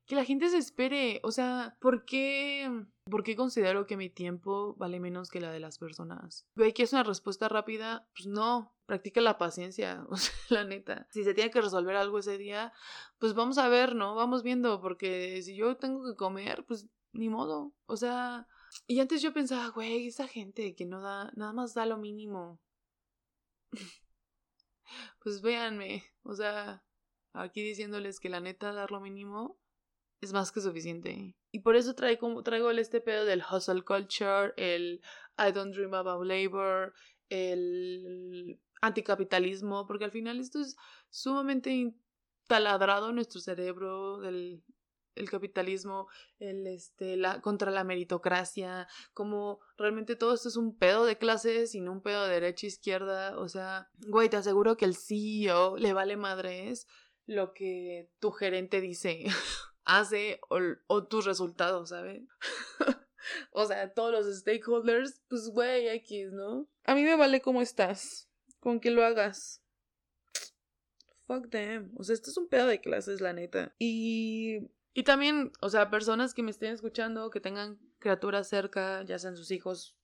Que 0.06 0.16
la 0.16 0.24
gente 0.24 0.48
se 0.48 0.58
espere. 0.58 1.20
O 1.22 1.30
sea, 1.30 1.76
¿por 1.80 2.04
qué, 2.04 2.70
¿por 3.04 3.22
qué 3.22 3.36
considero 3.36 3.86
que 3.86 3.96
mi 3.96 4.10
tiempo 4.10 4.74
vale 4.76 5.00
menos 5.00 5.30
que 5.30 5.40
la 5.40 5.50
de 5.50 5.60
las 5.60 5.78
personas? 5.78 6.46
Ve 6.54 6.74
que 6.74 6.82
es 6.82 6.92
una 6.92 7.02
respuesta 7.02 7.48
rápida. 7.48 8.08
Pues 8.14 8.26
no, 8.26 8.74
practica 8.86 9.20
la 9.20 9.38
paciencia, 9.38 10.06
la 10.50 10.64
neta. 10.64 11.06
Si 11.10 11.24
se 11.24 11.34
tiene 11.34 11.50
que 11.50 11.60
resolver 11.60 11.96
algo 11.96 12.18
ese 12.18 12.38
día, 12.38 12.72
pues 13.18 13.34
vamos 13.34 13.58
a 13.58 13.68
ver, 13.68 13.94
¿no? 13.94 14.14
Vamos 14.14 14.42
viendo, 14.42 14.80
porque 14.80 15.40
si 15.42 15.54
yo 15.54 15.76
tengo 15.76 16.04
que 16.04 16.16
comer, 16.16 16.64
pues 16.66 16.88
ni 17.12 17.28
modo. 17.28 17.72
O 17.86 17.96
sea, 17.96 18.48
y 18.86 19.00
antes 19.00 19.22
yo 19.22 19.32
pensaba, 19.32 19.68
güey, 19.68 20.08
esa 20.08 20.26
gente 20.26 20.74
que 20.74 20.86
no 20.86 21.00
da, 21.00 21.30
nada 21.36 21.52
más 21.52 21.74
da 21.74 21.86
lo 21.86 21.98
mínimo. 21.98 22.60
pues 25.20 25.40
véanme, 25.40 26.04
o 26.22 26.34
sea, 26.34 26.84
aquí 27.32 27.62
diciéndoles 27.62 28.20
que 28.20 28.28
la 28.28 28.40
neta 28.40 28.72
dar 28.72 28.90
lo 28.90 29.00
mínimo 29.00 29.61
es 30.22 30.32
más 30.32 30.52
que 30.52 30.60
suficiente. 30.60 31.36
Y 31.50 31.58
por 31.58 31.76
eso 31.76 31.94
traigo, 31.94 32.70
este 32.70 33.00
pedo 33.00 33.24
del 33.24 33.42
hustle 33.42 33.82
culture, 33.82 34.54
el 34.56 35.02
I 35.36 35.52
don't 35.52 35.74
dream 35.74 35.92
about 35.94 36.24
labor, 36.24 36.94
el 37.28 38.60
anticapitalismo, 38.80 39.86
porque 39.86 40.04
al 40.04 40.12
final 40.12 40.38
esto 40.38 40.60
es 40.60 40.76
sumamente 41.10 41.94
taladrado 42.46 43.10
en 43.10 43.16
nuestro 43.16 43.40
cerebro 43.40 44.20
del 44.20 44.62
el 45.14 45.28
capitalismo, 45.28 46.08
el 46.38 46.66
este, 46.66 47.18
la, 47.18 47.42
contra 47.42 47.70
la 47.70 47.84
meritocracia, 47.84 48.88
como 49.12 49.60
realmente 49.76 50.16
todo 50.16 50.32
esto 50.32 50.48
es 50.48 50.56
un 50.56 50.78
pedo 50.78 51.04
de 51.04 51.18
clases 51.18 51.74
y 51.74 51.82
no 51.82 51.92
un 51.92 52.02
pedo 52.02 52.24
de 52.24 52.32
derecha 52.32 52.66
e 52.66 52.68
izquierda, 52.68 53.38
o 53.38 53.46
sea, 53.48 53.90
güey, 54.08 54.30
te 54.30 54.38
aseguro 54.38 54.78
que 54.78 54.86
el 54.86 54.96
CEO 54.96 55.76
le 55.76 55.92
vale 55.92 56.16
madres 56.16 56.86
lo 57.26 57.52
que 57.52 58.08
tu 58.20 58.30
gerente 58.30 58.80
dice. 58.80 59.24
hace 59.84 60.40
o, 60.86 61.04
tus 61.04 61.24
resultados, 61.24 61.90
¿sabes? 61.90 62.22
o 63.52 63.66
sea, 63.66 63.92
todos 63.92 64.12
los 64.12 64.38
stakeholders, 64.38 65.20
pues 65.28 65.48
güey, 65.48 65.88
X, 65.88 66.32
¿no? 66.32 66.68
A 66.84 66.94
mí 66.94 67.02
me 67.02 67.16
vale 67.16 67.40
cómo 67.40 67.62
estás, 67.62 68.28
con 68.60 68.80
que 68.80 68.90
lo 68.90 69.04
hagas. 69.04 69.62
Fuck 71.26 71.50
them. 71.50 71.92
O 71.96 72.04
sea, 72.04 72.14
esto 72.14 72.30
es 72.30 72.36
un 72.36 72.48
pedo 72.48 72.66
de 72.66 72.80
clases, 72.80 73.20
la 73.20 73.32
neta. 73.32 73.74
Y. 73.78 74.70
Y 74.94 75.04
también, 75.04 75.52
o 75.62 75.70
sea, 75.70 75.88
personas 75.88 76.34
que 76.34 76.42
me 76.42 76.50
estén 76.50 76.74
escuchando, 76.74 77.30
que 77.30 77.40
tengan 77.40 77.78
criaturas 77.98 78.46
cerca, 78.46 79.02
ya 79.04 79.18
sean 79.18 79.38
sus 79.38 79.50
hijos, 79.50 79.96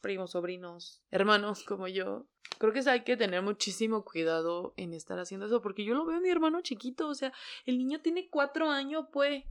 primos, 0.00 0.32
sobrinos, 0.32 1.02
hermanos 1.10 1.64
como 1.64 1.88
yo. 1.88 2.26
Creo 2.58 2.72
que 2.72 2.88
hay 2.88 3.04
que 3.04 3.16
tener 3.16 3.42
muchísimo 3.42 4.04
cuidado 4.04 4.74
en 4.76 4.94
estar 4.94 5.18
haciendo 5.18 5.46
eso, 5.46 5.62
porque 5.62 5.84
yo 5.84 5.94
lo 5.94 6.04
veo 6.06 6.16
a 6.16 6.20
mi 6.20 6.28
hermano 6.28 6.60
chiquito, 6.60 7.08
o 7.08 7.14
sea, 7.14 7.32
el 7.66 7.78
niño 7.78 8.00
tiene 8.00 8.28
cuatro 8.28 8.70
años, 8.70 9.06
pues, 9.12 9.44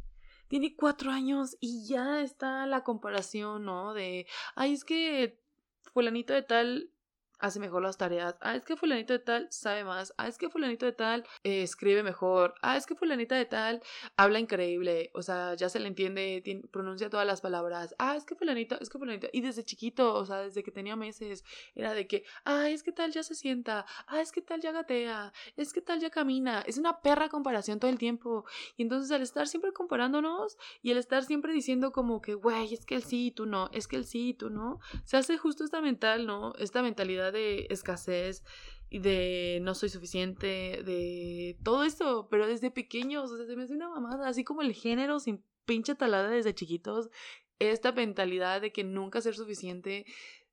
tiene 0.47 0.75
cuatro 0.75 1.11
años 1.11 1.57
y 1.59 1.85
ya 1.87 2.21
está 2.21 2.65
la 2.65 2.83
comparación, 2.83 3.65
¿no? 3.65 3.93
De, 3.93 4.27
ay, 4.55 4.73
es 4.73 4.83
que 4.83 5.39
fulanito 5.93 6.33
de 6.33 6.41
tal 6.41 6.91
hace 7.39 7.59
mejor 7.59 7.81
las 7.81 7.97
tareas. 7.97 8.35
Ah, 8.41 8.55
es 8.55 8.63
que 8.65 8.75
fulanito 8.75 9.13
de 9.13 9.19
tal 9.19 9.47
sabe 9.51 9.83
más. 9.83 10.13
Ah, 10.17 10.27
es 10.27 10.37
que 10.37 10.49
fulanito 10.49 10.85
de 10.85 10.91
tal 10.91 11.25
eh, 11.43 11.63
escribe 11.63 12.03
mejor. 12.03 12.53
Ah, 12.61 12.77
es 12.77 12.85
que 12.85 12.95
fulanita 12.95 13.35
de 13.35 13.45
tal 13.45 13.81
habla 14.15 14.39
increíble. 14.39 15.11
O 15.13 15.21
sea, 15.21 15.53
ya 15.55 15.69
se 15.69 15.79
le 15.79 15.87
entiende, 15.87 16.43
pronuncia 16.71 17.09
todas 17.09 17.27
las 17.27 17.41
palabras. 17.41 17.95
Ah, 17.99 18.15
es 18.15 18.25
que 18.25 18.35
fulanito, 18.35 18.79
es 18.79 18.89
que 18.89 18.97
fulanito. 18.97 19.27
Y 19.31 19.41
desde 19.41 19.63
chiquito, 19.63 20.13
o 20.13 20.25
sea, 20.25 20.41
desde 20.41 20.63
que 20.63 20.71
tenía 20.71 20.95
meses, 20.95 21.43
era 21.75 21.93
de 21.93 22.07
que, 22.07 22.23
ah, 22.45 22.69
es 22.69 22.83
que 22.83 22.91
tal 22.91 23.11
ya 23.11 23.23
se 23.23 23.35
sienta. 23.35 23.85
Ah, 24.07 24.21
es 24.21 24.31
que 24.31 24.41
tal 24.41 24.61
ya 24.61 24.71
gatea. 24.71 25.33
Es 25.55 25.73
que 25.73 25.81
tal 25.81 25.99
ya 25.99 26.09
camina. 26.09 26.61
Es 26.61 26.77
una 26.77 27.01
perra 27.01 27.29
comparación 27.29 27.79
todo 27.79 27.91
el 27.91 27.97
tiempo. 27.97 28.45
Y 28.75 28.83
entonces 28.83 29.11
al 29.11 29.21
estar 29.21 29.47
siempre 29.47 29.73
comparándonos 29.73 30.57
y 30.81 30.91
al 30.91 30.97
estar 30.97 31.23
siempre 31.23 31.53
diciendo 31.53 31.91
como 31.91 32.21
que, 32.21 32.33
güey, 32.33 32.73
es 32.73 32.85
que 32.85 32.95
él 32.95 33.03
sí 33.03 33.31
tú 33.31 33.45
no, 33.45 33.69
es 33.73 33.87
que 33.87 33.95
él 33.95 34.05
sí 34.05 34.33
tú 34.33 34.49
no, 34.49 34.79
se 35.03 35.17
hace 35.17 35.37
justo 35.37 35.63
esta 35.63 35.81
mental, 35.81 36.25
¿no? 36.25 36.53
Esta 36.55 36.81
mentalidad 36.81 37.26
de 37.31 37.67
escasez 37.69 38.43
y 38.89 38.99
de 38.99 39.59
no 39.61 39.75
soy 39.75 39.89
suficiente, 39.89 40.81
de 40.83 41.57
todo 41.63 41.83
esto, 41.83 42.27
pero 42.29 42.47
desde 42.47 42.71
pequeños, 42.71 43.31
o 43.31 43.37
sea, 43.37 43.45
se 43.45 43.55
me 43.55 43.63
hace 43.63 43.73
una 43.73 43.89
mamada, 43.89 44.27
así 44.27 44.43
como 44.43 44.61
el 44.61 44.73
género 44.73 45.19
sin 45.19 45.43
pinche 45.65 45.95
talada 45.95 46.29
desde 46.29 46.55
chiquitos, 46.55 47.09
esta 47.59 47.91
mentalidad 47.91 48.61
de 48.61 48.71
que 48.71 48.83
nunca 48.83 49.21
ser 49.21 49.35
suficiente 49.35 50.05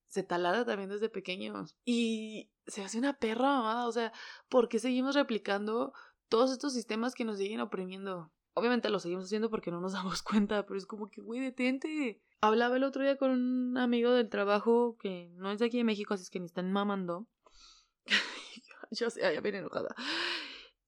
se 0.06 0.22
talada 0.22 0.64
también 0.64 0.90
desde 0.90 1.08
pequeños. 1.08 1.76
Y 1.84 2.50
se 2.66 2.82
hace 2.82 2.98
una 2.98 3.18
perra 3.18 3.56
mamada, 3.56 3.86
o 3.86 3.92
sea, 3.92 4.12
¿por 4.48 4.68
qué 4.68 4.78
seguimos 4.78 5.14
replicando 5.14 5.92
todos 6.28 6.52
estos 6.52 6.72
sistemas 6.72 7.14
que 7.14 7.24
nos 7.24 7.38
siguen 7.38 7.60
oprimiendo? 7.60 8.32
Obviamente 8.54 8.88
lo 8.88 9.00
seguimos 9.00 9.24
haciendo 9.24 9.50
porque 9.50 9.70
no 9.70 9.80
nos 9.80 9.92
damos 9.92 10.22
cuenta, 10.22 10.64
pero 10.64 10.78
es 10.78 10.86
como 10.86 11.10
que, 11.10 11.20
güey, 11.20 11.40
detente. 11.40 12.22
Hablaba 12.40 12.76
el 12.76 12.84
otro 12.84 13.02
día 13.02 13.16
con 13.16 13.30
un 13.30 13.78
amigo 13.78 14.12
del 14.12 14.28
trabajo 14.28 14.96
que 14.98 15.30
no 15.36 15.50
es 15.50 15.58
de 15.58 15.66
aquí 15.66 15.78
de 15.78 15.84
México, 15.84 16.14
así 16.14 16.22
es 16.22 16.30
que 16.30 16.40
ni 16.40 16.46
están 16.46 16.72
mamando. 16.72 17.26
yo 18.90 19.10
sé, 19.10 19.20
ya 19.20 19.40
viene 19.40 19.58
enojada. 19.58 19.94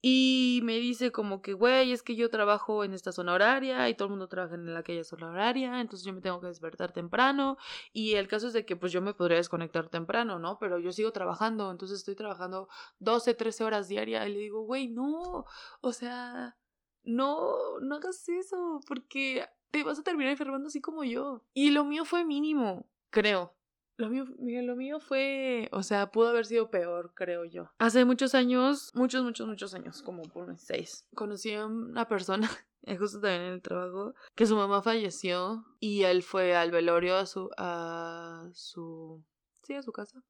Y 0.08 0.60
me 0.62 0.76
dice 0.76 1.10
como 1.10 1.42
que, 1.42 1.52
güey, 1.54 1.90
es 1.90 2.02
que 2.02 2.14
yo 2.14 2.30
trabajo 2.30 2.84
en 2.84 2.92
esta 2.94 3.10
zona 3.10 3.32
horaria 3.32 3.88
y 3.88 3.94
todo 3.94 4.06
el 4.06 4.10
mundo 4.10 4.28
trabaja 4.28 4.54
en 4.54 4.76
aquella 4.76 5.02
zona 5.02 5.30
horaria, 5.30 5.80
entonces 5.80 6.06
yo 6.06 6.12
me 6.12 6.20
tengo 6.20 6.40
que 6.40 6.46
despertar 6.46 6.92
temprano. 6.92 7.56
Y 7.92 8.12
el 8.14 8.28
caso 8.28 8.46
es 8.46 8.52
de 8.52 8.64
que 8.64 8.76
pues 8.76 8.92
yo 8.92 9.00
me 9.02 9.14
podría 9.14 9.38
desconectar 9.38 9.88
temprano, 9.88 10.38
¿no? 10.38 10.58
Pero 10.60 10.78
yo 10.78 10.92
sigo 10.92 11.10
trabajando, 11.10 11.72
entonces 11.72 11.98
estoy 11.98 12.14
trabajando 12.14 12.68
12, 13.00 13.34
13 13.34 13.64
horas 13.64 13.88
diarias. 13.88 14.28
Y 14.28 14.32
le 14.32 14.38
digo, 14.38 14.62
güey, 14.62 14.88
no, 14.88 15.44
o 15.80 15.92
sea, 15.92 16.56
no, 17.06 17.80
no 17.80 17.96
hagas 17.96 18.28
eso, 18.28 18.80
porque 18.86 19.46
te 19.70 19.82
vas 19.84 19.98
a 19.98 20.02
terminar 20.02 20.32
enfermando 20.32 20.68
así 20.68 20.80
como 20.80 21.04
yo. 21.04 21.42
Y 21.54 21.70
lo 21.70 21.84
mío 21.84 22.04
fue 22.04 22.24
mínimo, 22.24 22.86
creo. 23.10 23.54
Lo 23.98 24.10
mío, 24.10 24.26
lo 24.38 24.76
mío 24.76 25.00
fue, 25.00 25.70
o 25.72 25.82
sea, 25.82 26.10
pudo 26.10 26.28
haber 26.28 26.44
sido 26.44 26.70
peor, 26.70 27.12
creo 27.14 27.46
yo. 27.46 27.70
Hace 27.78 28.04
muchos 28.04 28.34
años, 28.34 28.90
muchos, 28.94 29.24
muchos, 29.24 29.46
muchos 29.46 29.72
años, 29.72 30.02
como 30.02 30.22
por 30.22 30.44
unos 30.44 30.60
seis, 30.60 31.08
conocí 31.14 31.54
a 31.54 31.64
una 31.64 32.06
persona, 32.06 32.50
justo 32.98 33.20
también 33.20 33.42
en 33.42 33.52
el 33.54 33.62
trabajo, 33.62 34.14
que 34.34 34.44
su 34.44 34.54
mamá 34.54 34.82
falleció 34.82 35.64
y 35.80 36.02
él 36.02 36.22
fue 36.22 36.54
al 36.54 36.72
velorio 36.72 37.16
a 37.16 37.24
su, 37.24 37.48
a 37.56 38.50
su, 38.52 39.24
sí, 39.62 39.72
a 39.72 39.82
su 39.82 39.92
casa, 39.92 40.22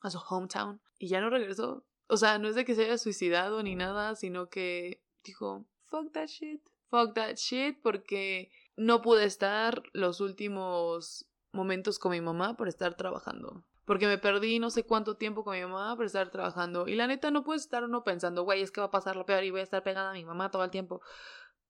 a 0.00 0.10
su 0.10 0.18
hometown 0.18 0.80
y 0.98 1.06
ya 1.06 1.20
no 1.20 1.30
regresó. 1.30 1.84
O 2.08 2.16
sea, 2.16 2.38
no 2.38 2.48
es 2.48 2.56
de 2.56 2.64
que 2.64 2.74
se 2.74 2.86
haya 2.86 2.98
suicidado 2.98 3.62
ni 3.62 3.76
nada, 3.76 4.16
sino 4.16 4.48
que 4.48 5.00
dijo, 5.22 5.64
fuck 5.94 6.12
that 6.12 6.26
shit 6.26 6.60
fuck 6.90 7.14
that 7.14 7.36
shit 7.36 7.80
porque 7.82 8.50
no 8.76 9.02
pude 9.02 9.24
estar 9.24 9.82
los 9.92 10.20
últimos 10.20 11.26
momentos 11.52 11.98
con 11.98 12.12
mi 12.12 12.20
mamá 12.20 12.56
por 12.56 12.68
estar 12.68 12.94
trabajando. 12.94 13.64
Porque 13.84 14.06
me 14.06 14.18
perdí 14.18 14.58
no 14.58 14.70
sé 14.70 14.84
cuánto 14.84 15.16
tiempo 15.16 15.44
con 15.44 15.54
mi 15.54 15.62
mamá 15.62 15.94
por 15.96 16.06
estar 16.06 16.30
trabajando. 16.30 16.88
Y 16.88 16.94
la 16.94 17.06
neta 17.06 17.30
no 17.30 17.44
puede 17.44 17.58
estar 17.58 17.84
uno 17.84 18.02
pensando, 18.02 18.42
güey, 18.42 18.62
es 18.62 18.70
que 18.70 18.80
va 18.80 18.86
a 18.86 18.90
pasar 18.90 19.16
lo 19.16 19.26
peor 19.26 19.44
y 19.44 19.50
voy 19.50 19.60
a 19.60 19.64
estar 19.64 19.82
pegada 19.82 20.10
a 20.10 20.14
mi 20.14 20.24
mamá 20.24 20.50
todo 20.50 20.64
el 20.64 20.70
tiempo. 20.70 21.02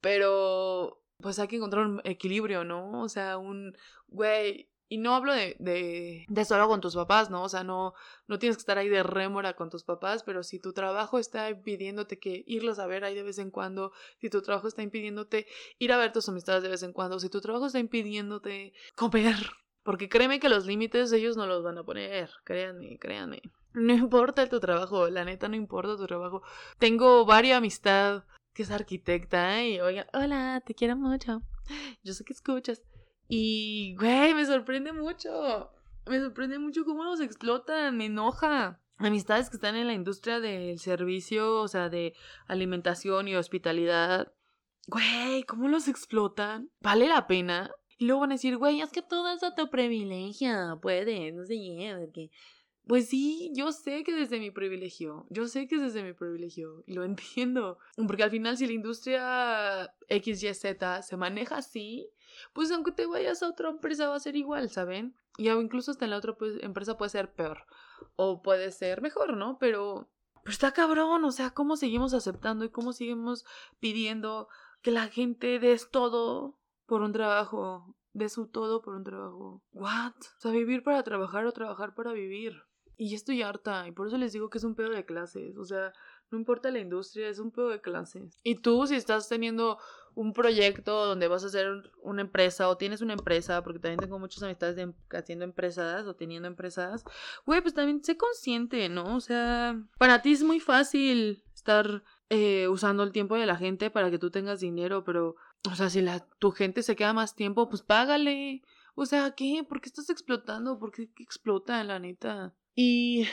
Pero 0.00 1.02
pues 1.18 1.38
hay 1.38 1.48
que 1.48 1.56
encontrar 1.56 1.86
un 1.86 2.00
equilibrio, 2.04 2.64
¿no? 2.64 3.02
O 3.02 3.08
sea, 3.08 3.38
un, 3.38 3.76
güey, 4.06 4.70
y 4.94 4.98
no 4.98 5.16
hablo 5.16 5.32
de, 5.32 5.56
de, 5.58 6.24
de, 6.28 6.44
solo 6.44 6.68
con 6.68 6.80
tus 6.80 6.94
papás, 6.94 7.28
¿no? 7.28 7.42
O 7.42 7.48
sea, 7.48 7.64
no, 7.64 7.94
no 8.28 8.38
tienes 8.38 8.56
que 8.56 8.60
estar 8.60 8.78
ahí 8.78 8.88
de 8.88 9.02
rémora 9.02 9.54
con 9.54 9.68
tus 9.68 9.82
papás, 9.82 10.22
pero 10.22 10.44
si 10.44 10.60
tu 10.60 10.72
trabajo 10.72 11.18
está 11.18 11.50
impidiéndote 11.50 12.20
que 12.20 12.44
irlos 12.46 12.78
a 12.78 12.86
ver 12.86 13.02
ahí 13.02 13.16
de 13.16 13.24
vez 13.24 13.38
en 13.38 13.50
cuando, 13.50 13.90
si 14.20 14.30
tu 14.30 14.40
trabajo 14.40 14.68
está 14.68 14.82
impidiéndote 14.82 15.48
ir 15.80 15.92
a 15.92 15.96
ver 15.96 16.12
tus 16.12 16.28
amistades 16.28 16.62
de 16.62 16.68
vez 16.68 16.84
en 16.84 16.92
cuando, 16.92 17.18
si 17.18 17.28
tu 17.28 17.40
trabajo 17.40 17.66
está 17.66 17.80
impidiéndote 17.80 18.72
comer, 18.94 19.34
porque 19.82 20.08
créeme 20.08 20.38
que 20.38 20.48
los 20.48 20.64
límites 20.64 21.10
ellos 21.10 21.36
no 21.36 21.48
los 21.48 21.64
van 21.64 21.78
a 21.78 21.82
poner, 21.82 22.30
créanme, 22.44 22.96
créanme. 23.00 23.42
No 23.72 23.94
importa 23.94 24.48
tu 24.48 24.60
trabajo, 24.60 25.10
la 25.10 25.24
neta 25.24 25.48
no 25.48 25.56
importa 25.56 25.96
tu 25.96 26.06
trabajo. 26.06 26.44
Tengo 26.78 27.24
varias 27.24 27.58
amistad 27.58 28.22
que 28.52 28.62
es 28.62 28.70
arquitecta 28.70 29.64
y 29.64 29.80
oiga, 29.80 30.06
hola, 30.12 30.62
te 30.64 30.72
quiero 30.76 30.94
mucho. 30.94 31.42
Yo 32.04 32.14
sé 32.14 32.22
que 32.22 32.32
escuchas. 32.32 32.80
Y, 33.28 33.96
güey, 33.98 34.34
me 34.34 34.44
sorprende 34.44 34.92
mucho. 34.92 35.70
Me 36.06 36.20
sorprende 36.20 36.58
mucho 36.58 36.84
cómo 36.84 37.04
los 37.04 37.20
explotan, 37.20 37.96
me 37.96 38.06
enoja. 38.06 38.80
Amistades 38.96 39.50
que 39.50 39.56
están 39.56 39.74
en 39.76 39.86
la 39.86 39.94
industria 39.94 40.38
del 40.38 40.78
servicio, 40.78 41.60
o 41.60 41.68
sea, 41.68 41.88
de 41.88 42.14
alimentación 42.46 43.26
y 43.26 43.34
hospitalidad. 43.34 44.32
Güey, 44.86 45.44
¿cómo 45.44 45.68
los 45.68 45.88
explotan? 45.88 46.70
¿Vale 46.80 47.08
la 47.08 47.26
pena? 47.26 47.70
Y 47.98 48.06
luego 48.06 48.20
van 48.20 48.32
a 48.32 48.34
decir, 48.34 48.56
güey, 48.56 48.80
es 48.80 48.90
que 48.90 49.02
todo 49.02 49.32
eso 49.32 49.52
te 49.54 49.66
privilegia, 49.66 50.78
puede, 50.80 51.32
no 51.32 51.44
sé, 51.44 51.56
que... 52.12 52.30
Pues 52.86 53.08
sí, 53.08 53.50
yo 53.54 53.72
sé 53.72 54.04
que 54.04 54.14
desde 54.14 54.38
mi 54.38 54.50
privilegio, 54.50 55.26
yo 55.30 55.46
sé 55.48 55.66
que 55.66 55.76
es 55.76 55.80
desde 55.80 56.02
mi 56.02 56.12
privilegio, 56.12 56.84
y 56.86 56.92
lo 56.92 57.04
entiendo. 57.04 57.78
Porque 58.06 58.24
al 58.24 58.30
final 58.30 58.58
si 58.58 58.66
la 58.66 58.74
industria 58.74 59.94
XYZ 60.10 60.76
se 61.02 61.16
maneja 61.16 61.56
así, 61.56 62.10
pues 62.52 62.70
aunque 62.70 62.92
te 62.92 63.06
vayas 63.06 63.42
a 63.42 63.48
otra 63.48 63.70
empresa 63.70 64.08
va 64.08 64.16
a 64.16 64.20
ser 64.20 64.36
igual, 64.36 64.70
¿saben? 64.70 65.14
Y 65.36 65.48
incluso 65.50 65.90
hasta 65.90 66.04
en 66.04 66.10
la 66.10 66.18
otra 66.18 66.36
pues, 66.36 66.62
empresa 66.62 66.96
puede 66.96 67.10
ser 67.10 67.32
peor 67.32 67.66
o 68.16 68.42
puede 68.42 68.70
ser 68.70 69.02
mejor, 69.02 69.36
¿no? 69.36 69.58
Pero, 69.58 70.08
está 70.46 70.72
cabrón, 70.72 71.24
o 71.24 71.32
sea, 71.32 71.50
¿cómo 71.50 71.76
seguimos 71.76 72.14
aceptando 72.14 72.64
y 72.64 72.70
cómo 72.70 72.92
seguimos 72.92 73.44
pidiendo 73.80 74.48
que 74.82 74.90
la 74.90 75.08
gente 75.08 75.58
des 75.58 75.90
todo 75.90 76.58
por 76.86 77.02
un 77.02 77.12
trabajo? 77.12 77.96
De 78.12 78.28
su 78.28 78.46
todo 78.46 78.80
por 78.80 78.94
un 78.94 79.02
trabajo. 79.02 79.60
¿What? 79.72 80.14
O 80.38 80.40
sea, 80.40 80.52
vivir 80.52 80.84
para 80.84 81.02
trabajar 81.02 81.46
o 81.46 81.52
trabajar 81.52 81.96
para 81.96 82.12
vivir. 82.12 82.62
Y 82.96 83.10
ya 83.10 83.16
estoy 83.16 83.42
harta, 83.42 83.88
y 83.88 83.90
por 83.90 84.06
eso 84.06 84.16
les 84.18 84.32
digo 84.32 84.50
que 84.50 84.58
es 84.58 84.64
un 84.64 84.76
pedo 84.76 84.90
de 84.90 85.04
clases. 85.04 85.56
O 85.56 85.64
sea, 85.64 85.92
no 86.30 86.38
importa 86.38 86.70
la 86.70 86.78
industria, 86.78 87.28
es 87.28 87.40
un 87.40 87.50
pedo 87.50 87.70
de 87.70 87.80
clases. 87.80 88.38
Y 88.44 88.56
tú, 88.56 88.86
si 88.86 88.94
estás 88.94 89.28
teniendo 89.28 89.78
un 90.14 90.32
proyecto 90.32 91.06
donde 91.06 91.28
vas 91.28 91.44
a 91.44 91.48
hacer 91.48 91.90
una 92.02 92.22
empresa 92.22 92.68
o 92.68 92.76
tienes 92.76 93.00
una 93.00 93.14
empresa, 93.14 93.62
porque 93.62 93.78
también 93.78 94.00
tengo 94.00 94.18
muchas 94.18 94.42
amistades 94.42 94.76
de, 94.76 94.92
haciendo 95.10 95.44
empresas 95.44 96.06
o 96.06 96.14
teniendo 96.14 96.48
empresas, 96.48 97.04
güey, 97.46 97.60
pues 97.60 97.74
también 97.74 98.02
sé 98.02 98.16
consciente, 98.16 98.88
¿no? 98.88 99.16
O 99.16 99.20
sea, 99.20 99.80
para 99.98 100.22
ti 100.22 100.32
es 100.32 100.42
muy 100.42 100.60
fácil 100.60 101.44
estar 101.54 102.02
eh, 102.30 102.68
usando 102.68 103.02
el 103.02 103.12
tiempo 103.12 103.36
de 103.36 103.46
la 103.46 103.56
gente 103.56 103.90
para 103.90 104.10
que 104.10 104.18
tú 104.18 104.30
tengas 104.30 104.60
dinero, 104.60 105.04
pero, 105.04 105.36
o 105.70 105.74
sea, 105.74 105.90
si 105.90 106.00
la, 106.00 106.26
tu 106.38 106.50
gente 106.50 106.82
se 106.82 106.96
queda 106.96 107.12
más 107.12 107.34
tiempo, 107.34 107.68
pues 107.68 107.82
págale. 107.82 108.62
O 108.94 109.06
sea, 109.06 109.32
¿qué? 109.32 109.64
¿Por 109.68 109.80
qué 109.80 109.88
estás 109.88 110.08
explotando? 110.08 110.78
¿Por 110.78 110.92
qué 110.92 111.10
explota, 111.18 111.82
la 111.82 111.98
neta? 111.98 112.54
Y 112.74 113.26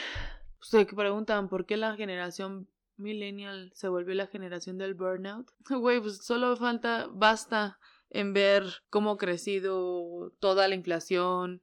ustedes 0.60 0.86
que 0.86 0.96
preguntan, 0.96 1.48
¿por 1.48 1.66
qué 1.66 1.76
la 1.76 1.96
generación 1.96 2.68
millennial 3.02 3.70
se 3.74 3.88
volvió 3.88 4.14
la 4.14 4.26
generación 4.26 4.78
del 4.78 4.94
burnout. 4.94 5.50
Güey, 5.70 6.00
pues 6.00 6.24
solo 6.24 6.56
falta, 6.56 7.08
basta 7.12 7.78
en 8.10 8.32
ver 8.32 8.64
cómo 8.90 9.12
ha 9.12 9.18
crecido 9.18 10.32
toda 10.38 10.68
la 10.68 10.74
inflación, 10.74 11.62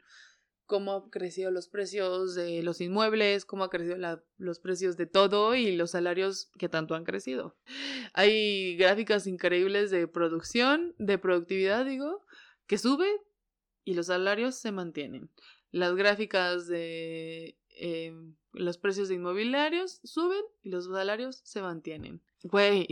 cómo 0.70 0.96
han 0.96 1.10
crecido 1.10 1.50
los 1.50 1.68
precios 1.68 2.36
de 2.36 2.62
los 2.62 2.80
inmuebles, 2.80 3.44
cómo 3.44 3.64
han 3.64 3.70
crecido 3.72 3.98
los 4.38 4.60
precios 4.60 4.98
de 4.98 5.08
todo 5.08 5.56
y 5.56 5.76
los 5.76 5.92
salarios 5.92 6.52
que 6.60 6.70
tanto 6.70 6.94
han 6.94 7.06
crecido. 7.06 7.58
Hay 8.14 8.78
gráficas 8.78 9.26
increíbles 9.26 9.90
de 9.90 10.08
producción, 10.08 10.94
de 11.00 11.18
productividad, 11.18 11.86
digo, 11.86 12.24
que 12.68 12.78
sube 12.78 13.10
y 13.84 13.96
los 13.96 14.06
salarios 14.06 14.56
se 14.56 14.72
mantienen. 14.72 15.32
Las 15.72 15.96
gráficas 15.96 16.68
de 16.68 17.58
em, 17.70 18.36
los 18.54 18.78
precios 18.78 19.08
de 19.08 19.16
inmobiliarios 19.16 20.00
suben 20.04 20.42
y 20.64 20.70
los 20.70 20.86
salarios 20.86 21.42
se 21.44 21.62
mantienen. 21.62 22.22
Güey, 22.44 22.88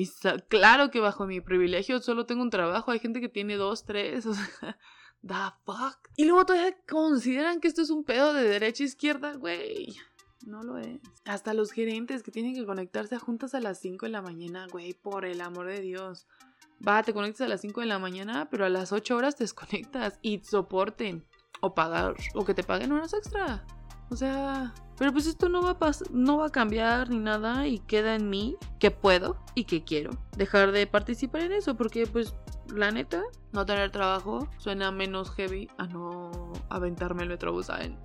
claro 0.49 0.91
que 0.91 0.99
bajo 0.99 1.25
mi 1.25 1.41
privilegio 1.41 1.99
solo 1.99 2.25
tengo 2.25 2.41
un 2.41 2.49
trabajo, 2.49 2.91
hay 2.91 2.99
gente 2.99 3.21
que 3.21 3.29
tiene 3.29 3.55
dos, 3.55 3.85
tres, 3.85 4.25
o 4.25 4.33
sea, 4.33 4.77
The 5.21 5.33
fuck. 5.65 6.09
Y 6.15 6.25
luego 6.25 6.45
todavía 6.45 6.75
consideran 6.87 7.59
que 7.59 7.67
esto 7.67 7.81
es 7.81 7.89
un 7.89 8.03
pedo 8.03 8.33
de 8.33 8.43
derecha 8.43 8.83
a 8.83 8.87
izquierda, 8.87 9.33
güey. 9.33 9.95
No 10.45 10.63
lo 10.63 10.77
es. 10.77 10.99
Hasta 11.25 11.53
los 11.53 11.71
gerentes 11.71 12.23
que 12.23 12.31
tienen 12.31 12.53
que 12.53 12.65
conectarse 12.65 13.15
a 13.15 13.19
juntas 13.19 13.53
a 13.53 13.59
las 13.59 13.79
5 13.79 14.05
de 14.05 14.11
la 14.11 14.21
mañana, 14.21 14.67
güey, 14.71 14.93
por 14.93 15.25
el 15.25 15.41
amor 15.41 15.67
de 15.67 15.81
Dios. 15.81 16.27
Va, 16.85 17.03
te 17.03 17.13
conectas 17.13 17.41
a 17.41 17.49
las 17.49 17.61
5 17.61 17.81
de 17.81 17.87
la 17.87 17.99
mañana, 17.99 18.49
pero 18.49 18.65
a 18.65 18.69
las 18.69 18.91
8 18.91 19.15
horas 19.15 19.35
te 19.35 19.43
desconectas 19.43 20.19
y 20.21 20.39
soporten. 20.39 21.25
O 21.59 21.73
pagar, 21.73 22.15
o 22.35 22.45
que 22.45 22.53
te 22.53 22.63
paguen 22.63 22.91
horas 22.91 23.13
extra. 23.13 23.65
O 24.09 24.15
sea, 24.15 24.73
pero 24.97 25.11
pues 25.11 25.27
esto 25.27 25.49
no 25.49 25.61
va 25.61 25.71
a 25.71 25.91
no 26.11 26.37
va 26.37 26.47
a 26.47 26.49
cambiar 26.49 27.09
ni 27.09 27.19
nada 27.19 27.67
y 27.67 27.79
queda 27.79 28.15
en 28.15 28.29
mí 28.29 28.55
que 28.79 28.89
puedo 28.89 29.37
y 29.53 29.65
que 29.65 29.83
quiero 29.83 30.11
dejar 30.37 30.71
de 30.71 30.87
participar 30.87 31.41
en 31.41 31.51
eso 31.51 31.75
porque 31.75 32.07
pues 32.07 32.33
la 32.73 32.91
neta, 32.91 33.23
no 33.53 33.65
tener 33.65 33.91
trabajo 33.91 34.47
suena 34.57 34.91
menos 34.91 35.31
heavy 35.31 35.69
a 35.77 35.87
no 35.87 36.51
aventarme 36.69 37.23
el 37.23 37.29
metrobús, 37.29 37.65
¿saben? 37.67 37.97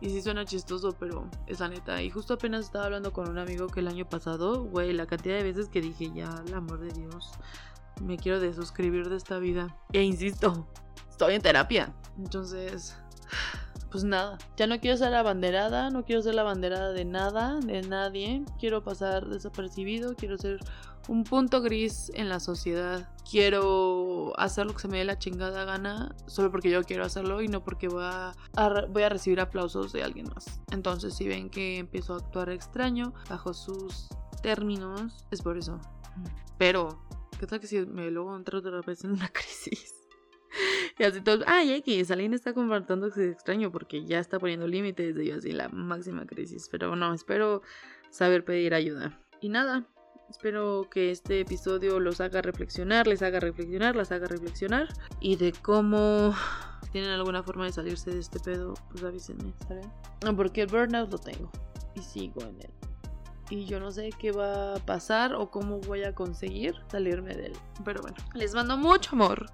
Y 0.00 0.10
sí 0.10 0.22
suena 0.22 0.44
chistoso, 0.44 0.92
pero 0.98 1.28
es 1.46 1.58
la 1.60 1.68
neta. 1.68 2.00
Y 2.02 2.10
justo 2.10 2.34
apenas 2.34 2.66
estaba 2.66 2.84
hablando 2.84 3.12
con 3.12 3.28
un 3.28 3.38
amigo 3.38 3.66
que 3.66 3.80
el 3.80 3.88
año 3.88 4.08
pasado, 4.08 4.62
güey, 4.62 4.92
la 4.92 5.06
cantidad 5.06 5.36
de 5.36 5.42
veces 5.42 5.68
que 5.68 5.80
dije, 5.80 6.12
ya, 6.14 6.42
el 6.46 6.54
amor 6.54 6.78
de 6.78 6.92
Dios, 6.92 7.32
me 8.00 8.16
quiero 8.16 8.38
desuscribir 8.38 9.08
de 9.08 9.16
esta 9.16 9.38
vida. 9.38 9.76
E 9.92 10.02
insisto, 10.02 10.68
estoy 11.10 11.34
en 11.34 11.42
terapia. 11.42 11.92
Entonces, 12.16 12.96
pues 13.90 14.04
nada, 14.04 14.38
ya 14.56 14.66
no 14.66 14.78
quiero 14.80 14.96
ser 14.96 15.10
la 15.10 15.22
banderada, 15.22 15.90
no 15.90 16.04
quiero 16.04 16.22
ser 16.22 16.34
la 16.34 16.42
banderada 16.42 16.92
de 16.92 17.04
nada, 17.04 17.58
de 17.60 17.82
nadie. 17.82 18.44
Quiero 18.58 18.82
pasar 18.84 19.26
desapercibido, 19.26 20.14
quiero 20.14 20.36
ser 20.36 20.60
un 21.08 21.24
punto 21.24 21.62
gris 21.62 22.10
en 22.14 22.28
la 22.28 22.38
sociedad. 22.38 23.08
Quiero 23.28 24.32
hacer 24.38 24.66
lo 24.66 24.74
que 24.74 24.80
se 24.80 24.88
me 24.88 24.98
dé 24.98 25.04
la 25.04 25.18
chingada 25.18 25.64
gana 25.64 26.14
solo 26.26 26.50
porque 26.50 26.70
yo 26.70 26.82
quiero 26.84 27.04
hacerlo 27.04 27.40
y 27.40 27.48
no 27.48 27.64
porque 27.64 27.88
voy 27.88 28.04
a, 28.04 28.34
voy 28.90 29.02
a 29.02 29.08
recibir 29.08 29.40
aplausos 29.40 29.92
de 29.92 30.02
alguien 30.02 30.28
más. 30.34 30.60
Entonces, 30.70 31.14
si 31.14 31.26
ven 31.26 31.48
que 31.48 31.78
empiezo 31.78 32.14
a 32.14 32.18
actuar 32.18 32.50
extraño 32.50 33.14
bajo 33.28 33.54
sus 33.54 34.08
términos, 34.42 35.24
es 35.30 35.40
por 35.42 35.56
eso. 35.56 35.80
Pero, 36.58 37.02
¿qué 37.38 37.46
tal 37.46 37.60
que 37.60 37.66
si 37.66 37.78
me 37.86 38.10
luego 38.10 38.36
entro 38.36 38.58
otra 38.58 38.80
vez 38.82 39.04
en 39.04 39.12
una 39.12 39.28
crisis? 39.32 39.97
Y 40.98 41.04
así 41.04 41.20
todos, 41.20 41.44
ay, 41.46 41.72
X, 41.74 42.10
alguien 42.10 42.34
está 42.34 42.52
comportándose 42.52 43.30
extraño 43.30 43.70
porque 43.70 44.04
ya 44.04 44.18
está 44.18 44.38
poniendo 44.38 44.66
límites 44.66 45.14
de 45.14 45.26
yo 45.26 45.36
así 45.36 45.52
la 45.52 45.68
máxima 45.68 46.26
crisis. 46.26 46.68
Pero 46.70 46.96
no, 46.96 47.14
espero 47.14 47.62
saber 48.10 48.44
pedir 48.44 48.74
ayuda. 48.74 49.18
Y 49.40 49.48
nada, 49.48 49.86
espero 50.28 50.88
que 50.90 51.10
este 51.10 51.40
episodio 51.40 52.00
los 52.00 52.20
haga 52.20 52.42
reflexionar, 52.42 53.06
les 53.06 53.22
haga 53.22 53.40
reflexionar, 53.40 53.94
las 53.96 54.10
haga 54.12 54.26
reflexionar. 54.26 54.88
Y 55.20 55.36
de 55.36 55.52
cómo 55.52 56.34
tienen 56.92 57.10
alguna 57.10 57.42
forma 57.42 57.64
de 57.66 57.72
salirse 57.72 58.10
de 58.10 58.20
este 58.20 58.40
pedo, 58.40 58.74
pues 58.90 59.04
avísenme, 59.04 59.52
¿saben? 59.66 59.90
Porque 60.36 60.62
el 60.62 60.68
burnout 60.68 61.10
lo 61.12 61.18
tengo 61.18 61.50
y 61.94 62.02
sigo 62.02 62.42
en 62.42 62.60
él. 62.60 62.70
Y 63.50 63.64
yo 63.64 63.80
no 63.80 63.90
sé 63.90 64.10
qué 64.18 64.30
va 64.30 64.74
a 64.74 64.78
pasar 64.78 65.34
o 65.34 65.50
cómo 65.50 65.80
voy 65.80 66.04
a 66.04 66.14
conseguir 66.14 66.74
salirme 66.90 67.34
de 67.34 67.46
él. 67.46 67.52
Pero 67.84 68.02
bueno, 68.02 68.16
les 68.34 68.54
mando 68.54 68.76
mucho 68.76 69.10
amor. 69.14 69.46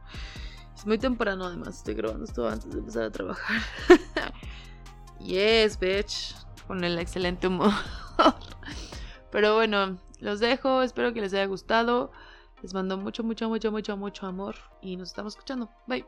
Muy 0.85 0.99
temprano 0.99 1.47
además, 1.47 1.79
estoy 1.79 1.95
grabando 1.95 2.25
esto 2.25 2.47
antes 2.47 2.71
de 2.71 2.79
empezar 2.79 3.05
a 3.05 3.11
trabajar. 3.11 3.63
yes, 5.19 5.79
bitch. 5.79 6.35
Con 6.67 6.85
el 6.85 6.99
excelente 6.99 7.47
humor. 7.47 7.73
Pero 9.31 9.55
bueno, 9.55 9.99
los 10.21 10.41
dejo, 10.41 10.83
espero 10.83 11.15
que 11.15 11.23
les 11.23 11.33
haya 11.33 11.47
gustado. 11.47 12.13
Les 12.63 12.75
mando 12.75 12.99
mucho, 12.99 13.23
mucho, 13.25 13.49
mucho, 13.49 13.73
mucho, 13.73 13.97
mucho 13.97 14.27
amor. 14.27 14.57
Y 14.83 14.97
nos 14.97 15.09
estamos 15.09 15.35
escuchando. 15.35 15.71
Bye. 15.87 16.07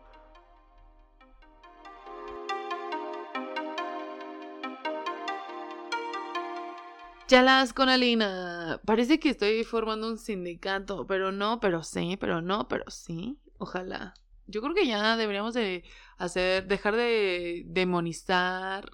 Chalas 7.27 7.73
con 7.73 7.89
Alina. 7.89 8.79
Parece 8.85 9.19
que 9.19 9.31
estoy 9.31 9.65
formando 9.65 10.07
un 10.09 10.19
sindicato, 10.19 11.07
pero 11.07 11.33
no, 11.33 11.61
pero 11.61 11.83
sí, 11.83 12.17
pero 12.21 12.43
no, 12.43 12.69
pero 12.69 12.85
sí. 12.91 13.39
Ojalá. 13.59 14.15
Yo 14.47 14.61
creo 14.63 14.75
que 14.75 14.87
ya 14.87 15.17
deberíamos 15.17 15.55
de 15.55 15.85
hacer, 16.19 16.67
dejar 16.67 16.97
de 16.97 17.65
demonizar 17.67 18.91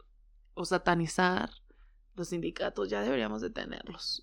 o 0.55 0.65
satanizar 0.65 1.51
los 2.15 2.29
sindicatos, 2.29 2.89
ya 2.89 3.03
deberíamos 3.03 3.41
de 3.43 3.51
tenerlos. 3.51 4.21